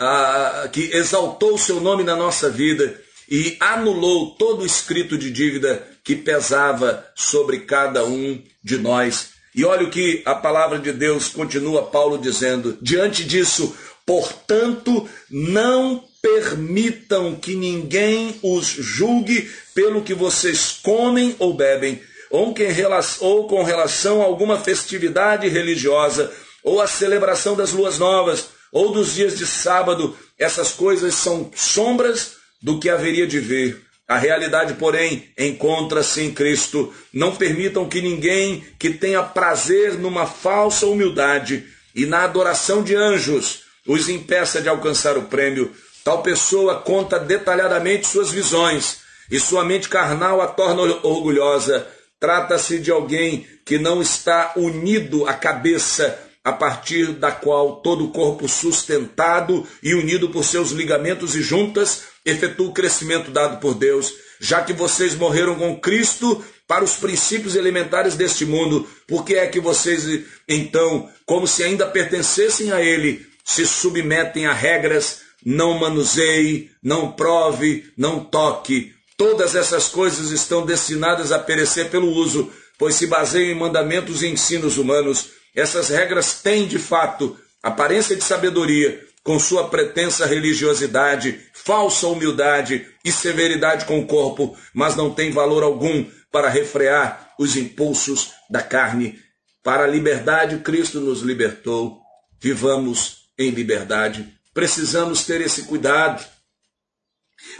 a, 0.00 0.68
que 0.68 0.94
exaltou 0.94 1.54
o 1.54 1.58
seu 1.58 1.80
nome 1.80 2.04
na 2.04 2.14
nossa 2.14 2.50
vida 2.50 3.00
e 3.30 3.56
anulou 3.60 4.34
todo 4.36 4.62
o 4.62 4.66
escrito 4.66 5.16
de 5.16 5.30
dívida 5.30 5.86
que 6.04 6.16
pesava 6.16 7.06
sobre 7.14 7.60
cada 7.60 8.04
um 8.04 8.42
de 8.62 8.78
nós. 8.78 9.30
E 9.54 9.64
olha 9.64 9.86
o 9.86 9.90
que 9.90 10.22
a 10.24 10.34
palavra 10.34 10.78
de 10.78 10.92
Deus 10.92 11.28
continua 11.28 11.86
Paulo 11.86 12.18
dizendo: 12.18 12.78
diante 12.80 13.24
disso, 13.24 13.76
portanto, 14.06 15.08
não 15.30 16.07
permitam 16.20 17.36
que 17.36 17.54
ninguém 17.54 18.38
os 18.42 18.66
julgue 18.66 19.50
pelo 19.74 20.02
que 20.02 20.14
vocês 20.14 20.78
comem 20.82 21.34
ou 21.38 21.54
bebem, 21.54 22.00
ou, 22.30 23.46
com 23.46 23.62
relação 23.62 24.20
a 24.20 24.24
alguma 24.24 24.58
festividade 24.58 25.48
religiosa, 25.48 26.32
ou 26.62 26.80
a 26.80 26.86
celebração 26.86 27.56
das 27.56 27.72
luas 27.72 27.98
novas, 27.98 28.48
ou 28.70 28.92
dos 28.92 29.14
dias 29.14 29.38
de 29.38 29.46
sábado. 29.46 30.16
Essas 30.38 30.72
coisas 30.72 31.14
são 31.14 31.50
sombras 31.54 32.32
do 32.60 32.78
que 32.78 32.90
haveria 32.90 33.26
de 33.26 33.40
vir. 33.40 33.82
A 34.06 34.16
realidade, 34.16 34.74
porém, 34.74 35.28
encontra-se 35.38 36.22
em 36.22 36.32
Cristo. 36.32 36.92
Não 37.12 37.36
permitam 37.36 37.88
que 37.88 38.00
ninguém 38.00 38.64
que 38.78 38.90
tenha 38.90 39.22
prazer 39.22 39.98
numa 39.98 40.26
falsa 40.26 40.86
humildade 40.86 41.64
e 41.94 42.06
na 42.06 42.24
adoração 42.24 42.82
de 42.82 42.94
anjos 42.94 43.60
os 43.86 44.08
impeça 44.08 44.60
de 44.60 44.68
alcançar 44.68 45.16
o 45.16 45.22
prêmio 45.22 45.74
Tal 46.08 46.22
pessoa 46.22 46.76
conta 46.76 47.18
detalhadamente 47.18 48.06
suas 48.06 48.30
visões 48.30 49.00
e 49.30 49.38
sua 49.38 49.62
mente 49.62 49.90
carnal 49.90 50.40
a 50.40 50.46
torna 50.46 50.80
orgulhosa. 51.02 51.86
Trata-se 52.18 52.78
de 52.78 52.90
alguém 52.90 53.46
que 53.62 53.76
não 53.76 54.00
está 54.00 54.54
unido 54.56 55.28
à 55.28 55.34
cabeça, 55.34 56.18
a 56.42 56.50
partir 56.50 57.08
da 57.08 57.30
qual 57.30 57.82
todo 57.82 58.06
o 58.06 58.10
corpo 58.10 58.48
sustentado 58.48 59.66
e 59.82 59.94
unido 59.94 60.30
por 60.30 60.44
seus 60.44 60.70
ligamentos 60.70 61.36
e 61.36 61.42
juntas 61.42 62.04
efetua 62.24 62.68
o 62.68 62.72
crescimento 62.72 63.30
dado 63.30 63.60
por 63.60 63.74
Deus, 63.74 64.10
já 64.40 64.62
que 64.62 64.72
vocês 64.72 65.14
morreram 65.14 65.56
com 65.56 65.78
Cristo 65.78 66.42
para 66.66 66.84
os 66.84 66.96
princípios 66.96 67.54
elementares 67.54 68.16
deste 68.16 68.46
mundo, 68.46 68.88
por 69.06 69.26
que 69.26 69.34
é 69.34 69.46
que 69.46 69.60
vocês, 69.60 70.24
então, 70.48 71.06
como 71.26 71.46
se 71.46 71.62
ainda 71.62 71.86
pertencessem 71.86 72.72
a 72.72 72.80
Ele, 72.80 73.26
se 73.44 73.66
submetem 73.66 74.46
a 74.46 74.54
regras, 74.54 75.27
não 75.44 75.78
manuseie, 75.78 76.70
não 76.82 77.12
prove, 77.12 77.92
não 77.96 78.24
toque? 78.24 78.94
Todas 79.16 79.54
essas 79.54 79.88
coisas 79.88 80.30
estão 80.30 80.64
destinadas 80.64 81.32
a 81.32 81.38
perecer 81.38 81.90
pelo 81.90 82.08
uso, 82.08 82.52
pois 82.78 82.94
se 82.94 83.06
baseiam 83.06 83.50
em 83.50 83.58
mandamentos 83.58 84.22
e 84.22 84.28
ensinos 84.28 84.78
humanos 84.78 85.38
essas 85.58 85.88
regras 85.88 86.40
têm, 86.40 86.68
de 86.68 86.78
fato, 86.78 87.36
aparência 87.60 88.14
de 88.14 88.22
sabedoria, 88.22 89.04
com 89.24 89.40
sua 89.40 89.68
pretensa 89.68 90.24
religiosidade, 90.24 91.40
falsa 91.52 92.06
humildade 92.06 92.86
e 93.04 93.10
severidade 93.10 93.84
com 93.84 93.98
o 93.98 94.06
corpo, 94.06 94.56
mas 94.72 94.94
não 94.94 95.12
tem 95.12 95.32
valor 95.32 95.64
algum 95.64 96.04
para 96.30 96.48
refrear 96.48 97.34
os 97.38 97.56
impulsos 97.56 98.30
da 98.48 98.62
carne. 98.62 99.18
Para 99.62 99.82
a 99.82 99.88
liberdade, 99.88 100.58
Cristo 100.58 101.00
nos 101.00 101.22
libertou. 101.22 101.98
Vivamos 102.40 103.24
em 103.36 103.50
liberdade. 103.50 104.32
Precisamos 104.58 105.22
ter 105.22 105.40
esse 105.40 105.62
cuidado. 105.66 106.26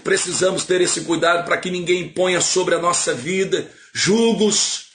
Precisamos 0.03 0.65
ter 0.65 0.81
esse 0.81 1.03
cuidado 1.03 1.45
para 1.45 1.57
que 1.57 1.71
ninguém 1.71 2.09
ponha 2.09 2.41
sobre 2.41 2.75
a 2.75 2.81
nossa 2.81 3.15
vida 3.15 3.71
julgos 3.95 4.87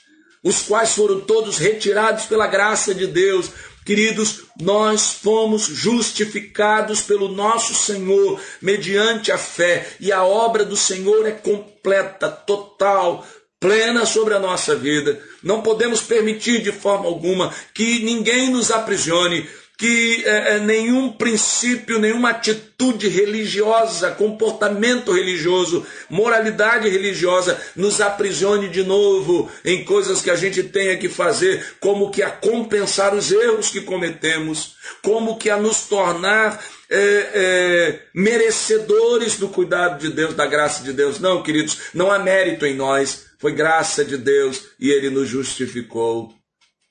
os 0.42 0.60
quais 0.60 0.92
foram 0.92 1.22
todos 1.22 1.56
retirados 1.56 2.26
pela 2.26 2.46
graça 2.46 2.94
de 2.94 3.06
Deus. 3.06 3.48
Queridos, 3.86 4.42
nós 4.60 5.14
fomos 5.14 5.62
justificados 5.62 7.00
pelo 7.00 7.26
nosso 7.26 7.72
Senhor 7.72 8.38
mediante 8.60 9.32
a 9.32 9.38
fé, 9.38 9.88
e 9.98 10.12
a 10.12 10.22
obra 10.22 10.62
do 10.62 10.76
Senhor 10.76 11.26
é 11.26 11.32
completa, 11.32 12.28
total, 12.28 13.26
plena 13.58 14.04
sobre 14.04 14.34
a 14.34 14.38
nossa 14.38 14.76
vida. 14.76 15.18
Não 15.42 15.62
podemos 15.62 16.02
permitir 16.02 16.60
de 16.60 16.70
forma 16.70 17.06
alguma 17.06 17.50
que 17.72 18.00
ninguém 18.00 18.50
nos 18.50 18.70
aprisione, 18.70 19.48
que 19.76 20.22
é, 20.24 20.60
nenhum 20.60 21.10
princípio, 21.10 21.98
nenhuma 21.98 22.30
atitude 22.30 23.08
religiosa, 23.08 24.12
comportamento 24.12 25.12
religioso, 25.12 25.84
moralidade 26.08 26.88
religiosa 26.88 27.60
nos 27.74 28.00
aprisione 28.00 28.68
de 28.68 28.84
novo 28.84 29.50
em 29.64 29.84
coisas 29.84 30.22
que 30.22 30.30
a 30.30 30.36
gente 30.36 30.62
tenha 30.62 30.96
que 30.96 31.08
fazer, 31.08 31.74
como 31.80 32.10
que 32.10 32.22
a 32.22 32.30
compensar 32.30 33.14
os 33.14 33.32
erros 33.32 33.68
que 33.68 33.80
cometemos, 33.80 34.76
como 35.02 35.38
que 35.38 35.50
a 35.50 35.56
nos 35.56 35.88
tornar 35.88 36.64
é, 36.88 37.30
é, 37.34 38.00
merecedores 38.14 39.36
do 39.36 39.48
cuidado 39.48 39.98
de 39.98 40.14
Deus, 40.14 40.34
da 40.34 40.46
graça 40.46 40.84
de 40.84 40.92
Deus. 40.92 41.18
Não, 41.18 41.42
queridos, 41.42 41.78
não 41.92 42.12
há 42.12 42.18
mérito 42.20 42.64
em 42.64 42.76
nós, 42.76 43.26
foi 43.40 43.52
graça 43.52 44.04
de 44.04 44.16
Deus 44.16 44.66
e 44.78 44.90
Ele 44.90 45.10
nos 45.10 45.28
justificou. 45.28 46.32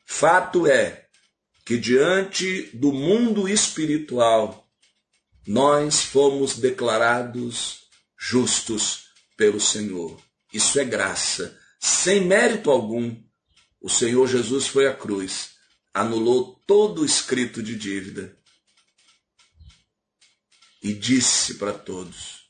Fato 0.06 0.67
é 0.67 1.03
que 1.65 1.78
diante 1.78 2.63
do 2.73 2.91
mundo 2.91 3.47
espiritual 3.47 4.69
nós 5.47 6.04
fomos 6.04 6.58
declarados 6.58 7.84
justos 8.17 9.06
pelo 9.38 9.60
Senhor. 9.60 10.21
Isso 10.54 10.80
é 10.80 10.86
graça, 10.86 11.60
sem 11.80 12.21
mérito 12.21 12.69
algum. 12.69 13.21
O 13.82 13.89
Senhor 13.89 14.28
Jesus 14.28 14.67
foi 14.67 14.88
à 14.88 14.95
cruz, 14.95 15.52
anulou 15.93 16.62
todo 16.65 17.02
o 17.02 17.06
escrito 17.06 17.62
de 17.62 17.76
dívida 17.76 18.38
e 20.82 20.93
disse 20.93 21.56
para 21.56 21.73
todos: 21.73 22.49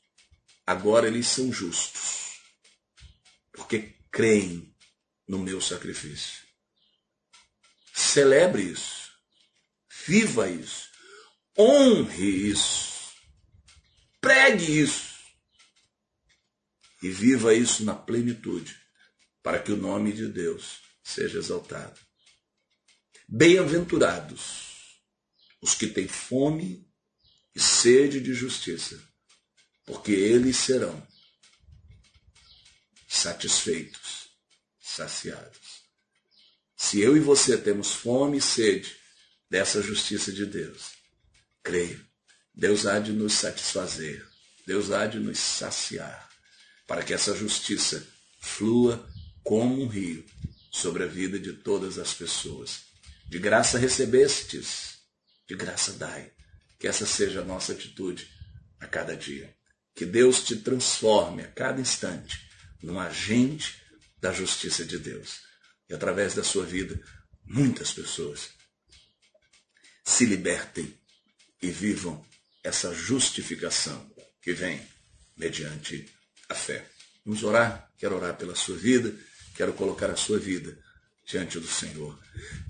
agora 0.66 1.08
eles 1.08 1.26
são 1.26 1.52
justos, 1.52 2.40
porque 3.52 3.94
creem 4.10 4.74
no 5.26 5.38
meu 5.38 5.60
sacrifício. 5.60 6.44
Celebre 7.92 8.62
isso. 8.62 9.03
Viva 10.06 10.50
isso. 10.50 10.90
Honre 11.58 12.50
isso. 12.50 13.14
Pregue 14.20 14.80
isso. 14.80 15.14
E 17.02 17.10
viva 17.10 17.54
isso 17.54 17.84
na 17.84 17.94
plenitude, 17.94 18.78
para 19.42 19.58
que 19.58 19.72
o 19.72 19.76
nome 19.76 20.12
de 20.12 20.26
Deus 20.26 20.80
seja 21.02 21.38
exaltado. 21.38 21.98
Bem-aventurados 23.28 25.00
os 25.60 25.74
que 25.74 25.86
têm 25.86 26.08
fome 26.08 26.86
e 27.54 27.60
sede 27.60 28.20
de 28.20 28.34
justiça, 28.34 29.02
porque 29.86 30.12
eles 30.12 30.56
serão 30.56 31.06
satisfeitos, 33.08 34.28
saciados. 34.80 35.84
Se 36.76 37.00
eu 37.00 37.16
e 37.16 37.20
você 37.20 37.56
temos 37.56 37.92
fome 37.92 38.38
e 38.38 38.42
sede 38.42 39.03
dessa 39.54 39.80
justiça 39.80 40.32
de 40.32 40.46
Deus. 40.46 40.94
Creio. 41.62 42.04
Deus 42.52 42.86
há 42.86 42.98
de 42.98 43.12
nos 43.12 43.34
satisfazer. 43.34 44.26
Deus 44.66 44.90
há 44.90 45.06
de 45.06 45.20
nos 45.20 45.38
saciar. 45.38 46.28
Para 46.88 47.04
que 47.04 47.14
essa 47.14 47.36
justiça 47.36 48.04
flua 48.40 49.08
como 49.44 49.80
um 49.80 49.86
rio 49.86 50.26
sobre 50.72 51.04
a 51.04 51.06
vida 51.06 51.38
de 51.38 51.52
todas 51.52 52.00
as 52.00 52.12
pessoas. 52.12 52.80
De 53.28 53.38
graça 53.38 53.78
recebestes, 53.78 54.98
de 55.48 55.54
graça 55.54 55.92
dai. 55.92 56.32
Que 56.76 56.88
essa 56.88 57.06
seja 57.06 57.42
a 57.42 57.44
nossa 57.44 57.74
atitude 57.74 58.28
a 58.80 58.88
cada 58.88 59.16
dia. 59.16 59.54
Que 59.94 60.04
Deus 60.04 60.42
te 60.42 60.56
transforme 60.56 61.44
a 61.44 61.48
cada 61.48 61.80
instante 61.80 62.40
num 62.82 62.98
agente 62.98 63.80
da 64.20 64.32
justiça 64.32 64.84
de 64.84 64.98
Deus. 64.98 65.42
E 65.88 65.94
através 65.94 66.34
da 66.34 66.42
sua 66.42 66.66
vida, 66.66 67.00
muitas 67.46 67.92
pessoas 67.92 68.63
se 70.04 70.26
libertem 70.26 70.92
e 71.62 71.70
vivam 71.70 72.24
essa 72.62 72.94
justificação 72.94 74.06
que 74.42 74.52
vem 74.52 74.80
mediante 75.36 76.06
a 76.48 76.54
fé. 76.54 76.86
Vamos 77.24 77.42
orar? 77.42 77.90
Quero 77.98 78.16
orar 78.16 78.36
pela 78.36 78.54
sua 78.54 78.76
vida, 78.76 79.14
quero 79.56 79.72
colocar 79.72 80.10
a 80.10 80.16
sua 80.16 80.38
vida 80.38 80.78
diante 81.26 81.58
do 81.58 81.66
Senhor. 81.66 82.18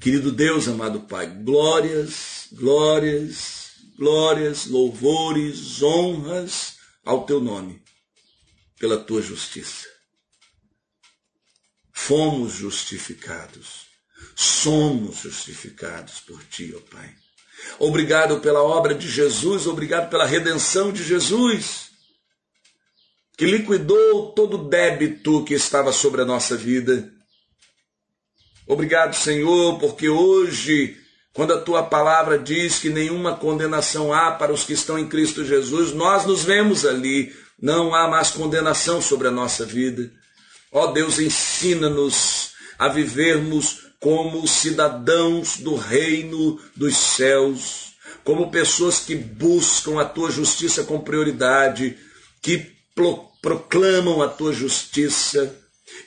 Querido 0.01 0.31
Deus, 0.31 0.69
amado 0.69 1.01
Pai, 1.03 1.27
glórias, 1.27 2.47
glórias, 2.53 3.73
glórias, 3.99 4.67
louvores, 4.67 5.83
honras 5.83 6.77
ao 7.05 7.27
teu 7.27 7.41
nome, 7.41 7.83
pela 8.79 9.03
tua 9.03 9.21
justiça. 9.21 9.89
Fomos 11.93 12.53
justificados, 12.53 13.87
somos 14.37 15.19
justificados 15.19 16.21
por 16.21 16.45
ti, 16.45 16.73
ó 16.77 16.81
Pai. 16.81 17.24
Obrigado 17.79 18.41
pela 18.41 18.63
obra 18.63 18.95
de 18.95 19.09
Jesus, 19.09 19.67
obrigado 19.67 20.09
pela 20.11 20.25
redenção 20.25 20.93
de 20.93 21.03
Jesus, 21.03 21.91
que 23.37 23.45
liquidou 23.45 24.33
todo 24.33 24.55
o 24.55 24.69
débito 24.69 25.45
que 25.45 25.55
estava 25.55 25.93
sobre 25.93 26.23
a 26.23 26.25
nossa 26.25 26.57
vida. 26.57 27.11
Obrigado, 28.67 29.15
Senhor, 29.15 29.79
porque 29.79 30.09
hoje, 30.09 30.97
quando 31.35 31.53
a 31.53 31.61
tua 31.61 31.83
palavra 31.83 32.39
diz 32.39 32.79
que 32.79 32.89
nenhuma 32.89 33.37
condenação 33.37 34.13
há 34.13 34.31
para 34.33 34.53
os 34.53 34.65
que 34.65 34.73
estão 34.73 34.99
em 34.99 35.09
Cristo 35.09 35.45
Jesus, 35.45 35.93
nós 35.93 36.25
nos 36.25 36.45
vemos 36.45 36.87
ali, 36.87 37.35
não 37.61 37.95
há 37.95 38.09
mais 38.09 38.31
condenação 38.31 39.03
sobre 39.03 39.29
a 39.29 39.31
nossa 39.31 39.67
vida. 39.67 40.11
Ó 40.73 40.89
Deus, 40.89 41.19
ensina-nos 41.19 42.53
a 42.79 42.89
vivermos 42.89 43.85
como 44.05 44.47
cidadãos 44.47 45.57
do 45.57 45.75
reino 45.77 46.61
dos 46.77 46.95
céus, 46.95 47.95
como 48.23 48.51
pessoas 48.51 48.99
que 48.99 49.15
buscam 49.15 49.99
a 49.99 50.05
tua 50.05 50.31
justiça 50.31 50.85
com 50.85 51.01
prioridade, 51.01 51.97
que 52.43 52.71
proclamam 53.41 54.21
a 54.21 54.29
tua 54.29 54.53
justiça, 54.53 55.57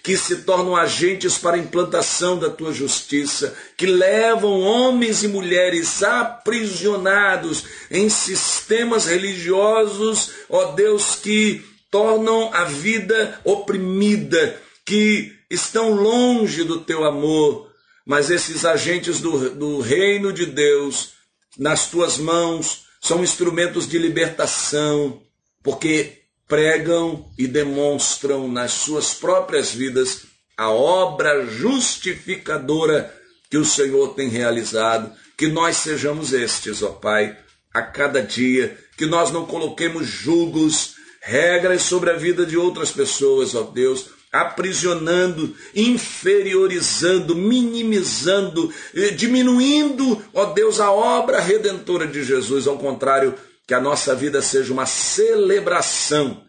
que 0.04 0.16
se 0.16 0.44
tornam 0.44 0.76
agentes 0.76 1.40
para 1.40 1.56
a 1.56 1.60
implantação 1.60 2.38
da 2.38 2.52
tua 2.52 2.72
justiça, 2.72 3.58
que 3.76 3.88
levam 3.88 4.60
homens 4.60 5.24
e 5.24 5.28
mulheres 5.28 6.04
aprisionados 6.04 7.64
em 7.90 8.10
sistemas 8.10 9.08
religiosos, 9.08 10.30
ó 10.48 10.66
Deus, 10.74 11.16
que 11.16 11.66
tornam 11.90 12.54
a 12.54 12.66
vida 12.66 13.42
oprimida, 13.44 14.56
que 14.86 15.34
estão 15.50 15.96
longe 15.96 16.64
do 16.64 16.82
teu 16.82 17.04
amor, 17.04 17.66
mas 18.08 18.30
esses 18.30 18.64
agentes 18.64 19.20
do, 19.20 19.50
do 19.50 19.82
reino 19.82 20.32
de 20.32 20.46
Deus, 20.46 21.12
nas 21.58 21.92
tuas 21.92 22.18
mãos, 22.18 22.86
são 23.02 23.22
instrumentos 23.22 23.86
de 23.88 23.98
libertação, 23.98 25.22
porque 25.62 26.20
pregam 26.48 27.30
e 27.38 27.46
demonstram 27.46 28.48
nas 28.48 28.72
suas 28.72 29.14
próprias 29.14 29.74
vidas 29.74 30.22
a 30.56 30.72
obra 30.72 31.46
justificadora 31.46 33.14
que 33.50 33.58
o 33.58 33.66
Senhor 33.66 34.14
tem 34.14 34.30
realizado, 34.30 35.12
que 35.38 35.48
nós 35.48 35.76
sejamos 35.76 36.32
estes, 36.32 36.82
ó 36.82 36.92
Pai, 36.94 37.38
a 37.74 37.82
cada 37.82 38.22
dia, 38.22 38.78
que 38.98 39.06
nós 39.06 39.32
não 39.32 39.46
coloquemos 39.46 40.08
julgos, 40.08 40.96
regras 41.22 41.82
sobre 41.82 42.10
a 42.10 42.14
vida 42.14 42.46
de 42.46 42.58
outras 42.58 42.90
pessoas, 42.90 43.54
ó 43.54 43.64
Deus, 43.64 44.17
aprisionando, 44.32 45.56
inferiorizando, 45.76 47.36
minimizando, 47.36 48.74
eh, 48.94 49.10
diminuindo, 49.12 50.22
ó 50.34 50.46
Deus, 50.46 50.80
a 50.80 50.92
obra 50.92 51.40
redentora 51.40 52.06
de 52.06 52.24
Jesus. 52.24 52.68
Ao 52.68 52.78
contrário, 52.78 53.34
que 53.66 53.74
a 53.74 53.80
nossa 53.80 54.16
vida 54.16 54.42
seja 54.42 54.72
uma 54.72 54.86
celebração 54.86 56.46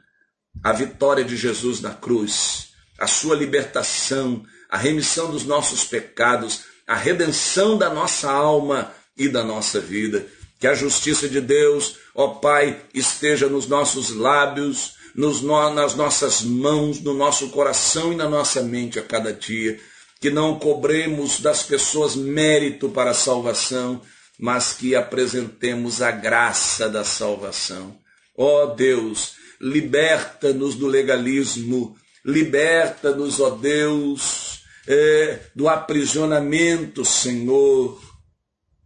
a 0.62 0.72
vitória 0.72 1.24
de 1.24 1.36
Jesus 1.36 1.80
na 1.80 1.94
cruz, 1.94 2.68
a 2.98 3.06
sua 3.06 3.36
libertação, 3.36 4.44
a 4.68 4.76
remissão 4.76 5.30
dos 5.30 5.44
nossos 5.44 5.84
pecados, 5.84 6.62
a 6.86 6.94
redenção 6.94 7.78
da 7.78 7.88
nossa 7.88 8.30
alma 8.30 8.92
e 9.16 9.28
da 9.28 9.44
nossa 9.44 9.80
vida. 9.80 10.26
Que 10.58 10.66
a 10.66 10.74
justiça 10.74 11.28
de 11.28 11.40
Deus, 11.40 11.96
ó 12.14 12.28
Pai, 12.34 12.82
esteja 12.92 13.48
nos 13.48 13.68
nossos 13.68 14.10
lábios, 14.10 14.94
nos, 15.18 15.42
nas 15.42 15.96
nossas 15.96 16.42
mãos, 16.42 17.00
no 17.00 17.12
nosso 17.12 17.48
coração 17.48 18.12
e 18.12 18.16
na 18.16 18.28
nossa 18.28 18.62
mente 18.62 19.00
a 19.00 19.02
cada 19.02 19.32
dia. 19.32 19.80
Que 20.20 20.30
não 20.30 20.60
cobremos 20.60 21.40
das 21.40 21.64
pessoas 21.64 22.14
mérito 22.14 22.88
para 22.88 23.10
a 23.10 23.14
salvação, 23.14 24.00
mas 24.38 24.72
que 24.72 24.94
apresentemos 24.94 26.00
a 26.00 26.12
graça 26.12 26.88
da 26.88 27.02
salvação. 27.02 27.96
Ó 28.36 28.66
Deus, 28.66 29.34
liberta-nos 29.60 30.76
do 30.76 30.86
legalismo, 30.86 31.96
liberta-nos, 32.24 33.40
ó 33.40 33.50
Deus, 33.50 34.60
é, 34.86 35.40
do 35.52 35.68
aprisionamento, 35.68 37.04
Senhor, 37.04 38.00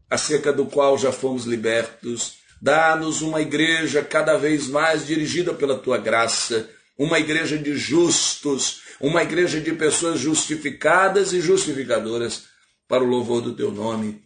acerca 0.09 0.51
do 0.51 0.65
qual 0.65 0.97
já 0.97 1.13
fomos 1.13 1.45
libertos. 1.45 2.42
Dá-nos 2.63 3.23
uma 3.23 3.43
igreja 3.43 4.05
cada 4.05 4.37
vez 4.37 4.69
mais 4.69 5.05
dirigida 5.05 5.53
pela 5.53 5.77
tua 5.77 5.99
graça, 5.99 6.71
uma 6.97 7.19
igreja 7.19 7.59
de 7.59 7.77
justos, 7.77 8.83
uma 9.01 9.25
igreja 9.25 9.61
de 9.61 9.73
pessoas 9.73 10.21
justificadas 10.21 11.33
e 11.33 11.41
justificadoras 11.41 12.45
para 12.87 13.03
o 13.03 13.07
louvor 13.07 13.41
do 13.41 13.57
teu 13.57 13.73
nome. 13.73 14.23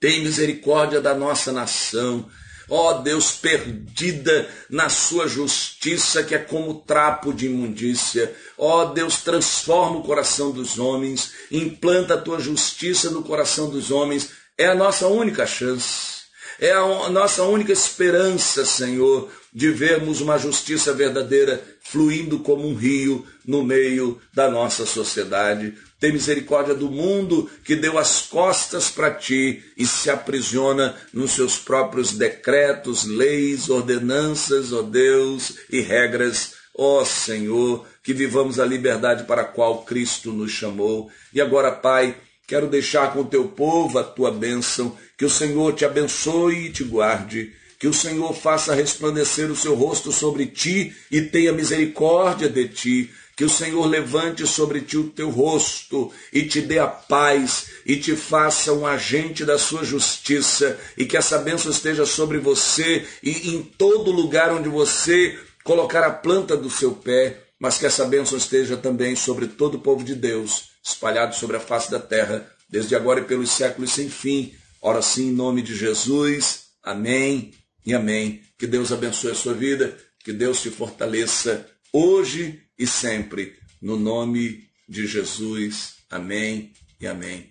Tem 0.00 0.24
misericórdia 0.24 1.00
da 1.00 1.14
nossa 1.14 1.52
nação 1.52 2.28
ó 2.68 2.90
oh, 2.90 2.94
Deus, 3.02 3.32
perdida 3.32 4.48
na 4.68 4.88
sua 4.88 5.28
justiça, 5.28 6.22
que 6.22 6.34
é 6.34 6.38
como 6.38 6.80
trapo 6.80 7.32
de 7.32 7.46
imundícia. 7.46 8.34
Ó 8.58 8.82
oh, 8.82 8.84
Deus, 8.86 9.22
transforma 9.22 9.98
o 9.98 10.02
coração 10.02 10.50
dos 10.50 10.78
homens, 10.78 11.32
implanta 11.50 12.14
a 12.14 12.20
tua 12.20 12.40
justiça 12.40 13.10
no 13.10 13.22
coração 13.22 13.70
dos 13.70 13.90
homens. 13.90 14.30
É 14.58 14.66
a 14.66 14.74
nossa 14.74 15.06
única 15.06 15.46
chance. 15.46 16.15
É 16.58 16.72
a 16.72 17.10
nossa 17.10 17.42
única 17.42 17.72
esperança, 17.72 18.64
Senhor, 18.64 19.30
de 19.52 19.70
vermos 19.70 20.20
uma 20.20 20.38
justiça 20.38 20.92
verdadeira 20.92 21.62
fluindo 21.82 22.40
como 22.40 22.68
um 22.68 22.74
rio 22.74 23.26
no 23.46 23.62
meio 23.62 24.20
da 24.34 24.50
nossa 24.50 24.84
sociedade. 24.84 25.74
Tem 25.98 26.12
misericórdia 26.12 26.74
do 26.74 26.90
mundo 26.90 27.50
que 27.64 27.74
deu 27.74 27.98
as 27.98 28.22
costas 28.22 28.90
para 28.90 29.10
ti 29.10 29.62
e 29.76 29.86
se 29.86 30.10
aprisiona 30.10 30.94
nos 31.12 31.32
seus 31.32 31.58
próprios 31.58 32.12
decretos, 32.12 33.04
leis, 33.04 33.70
ordenanças, 33.70 34.72
ó 34.72 34.80
oh 34.80 34.82
Deus, 34.82 35.54
e 35.70 35.80
regras. 35.80 36.54
Ó 36.78 37.00
oh 37.00 37.04
Senhor, 37.06 37.86
que 38.02 38.12
vivamos 38.12 38.60
a 38.60 38.64
liberdade 38.66 39.24
para 39.24 39.42
a 39.42 39.46
qual 39.46 39.84
Cristo 39.84 40.32
nos 40.32 40.50
chamou. 40.50 41.10
E 41.32 41.40
agora, 41.40 41.72
Pai, 41.72 42.14
quero 42.46 42.66
deixar 42.68 43.12
com 43.12 43.20
o 43.20 43.24
teu 43.24 43.48
povo 43.48 43.98
a 43.98 44.04
tua 44.04 44.30
bênção. 44.30 44.96
Que 45.16 45.24
o 45.24 45.30
Senhor 45.30 45.74
te 45.74 45.84
abençoe 45.84 46.66
e 46.66 46.70
te 46.70 46.84
guarde. 46.84 47.52
Que 47.78 47.86
o 47.86 47.94
Senhor 47.94 48.32
faça 48.34 48.74
resplandecer 48.74 49.50
o 49.50 49.56
seu 49.56 49.74
rosto 49.74 50.12
sobre 50.12 50.46
ti 50.46 50.94
e 51.10 51.20
tenha 51.22 51.52
misericórdia 51.52 52.48
de 52.48 52.68
ti 52.68 53.10
que 53.36 53.44
o 53.44 53.50
Senhor 53.50 53.84
levante 53.84 54.46
sobre 54.46 54.80
ti 54.80 54.96
o 54.96 55.10
teu 55.10 55.28
rosto 55.28 56.10
e 56.32 56.44
te 56.44 56.62
dê 56.62 56.78
a 56.78 56.86
paz 56.86 57.66
e 57.84 57.96
te 57.96 58.16
faça 58.16 58.72
um 58.72 58.86
agente 58.86 59.44
da 59.44 59.58
sua 59.58 59.84
justiça 59.84 60.80
e 60.96 61.04
que 61.04 61.18
essa 61.18 61.36
bênção 61.36 61.70
esteja 61.70 62.06
sobre 62.06 62.38
você 62.38 63.04
e 63.22 63.50
em 63.54 63.62
todo 63.62 64.10
lugar 64.10 64.50
onde 64.50 64.70
você 64.70 65.38
colocar 65.62 66.02
a 66.02 66.10
planta 66.10 66.56
do 66.56 66.70
seu 66.70 66.92
pé, 66.92 67.42
mas 67.58 67.78
que 67.78 67.86
essa 67.86 68.04
bênção 68.04 68.36
esteja 68.36 68.76
também 68.76 69.16
sobre 69.16 69.46
todo 69.46 69.76
o 69.76 69.80
povo 69.80 70.04
de 70.04 70.14
Deus, 70.14 70.70
espalhado 70.84 71.34
sobre 71.34 71.56
a 71.56 71.60
face 71.60 71.90
da 71.90 71.98
terra, 71.98 72.50
desde 72.68 72.94
agora 72.94 73.20
e 73.20 73.24
pelos 73.24 73.50
séculos 73.50 73.92
sem 73.92 74.08
fim. 74.08 74.54
Ora 74.80 75.00
sim, 75.02 75.28
em 75.28 75.32
nome 75.32 75.62
de 75.62 75.74
Jesus. 75.74 76.66
Amém 76.82 77.52
e 77.84 77.94
amém. 77.94 78.42
Que 78.58 78.66
Deus 78.66 78.92
abençoe 78.92 79.32
a 79.32 79.34
sua 79.34 79.54
vida, 79.54 79.96
que 80.24 80.32
Deus 80.32 80.60
te 80.60 80.70
fortaleça 80.70 81.68
hoje 81.92 82.62
e 82.78 82.86
sempre, 82.86 83.56
no 83.80 83.96
nome 83.96 84.68
de 84.88 85.06
Jesus. 85.06 85.94
Amém 86.10 86.72
e 87.00 87.06
amém. 87.06 87.50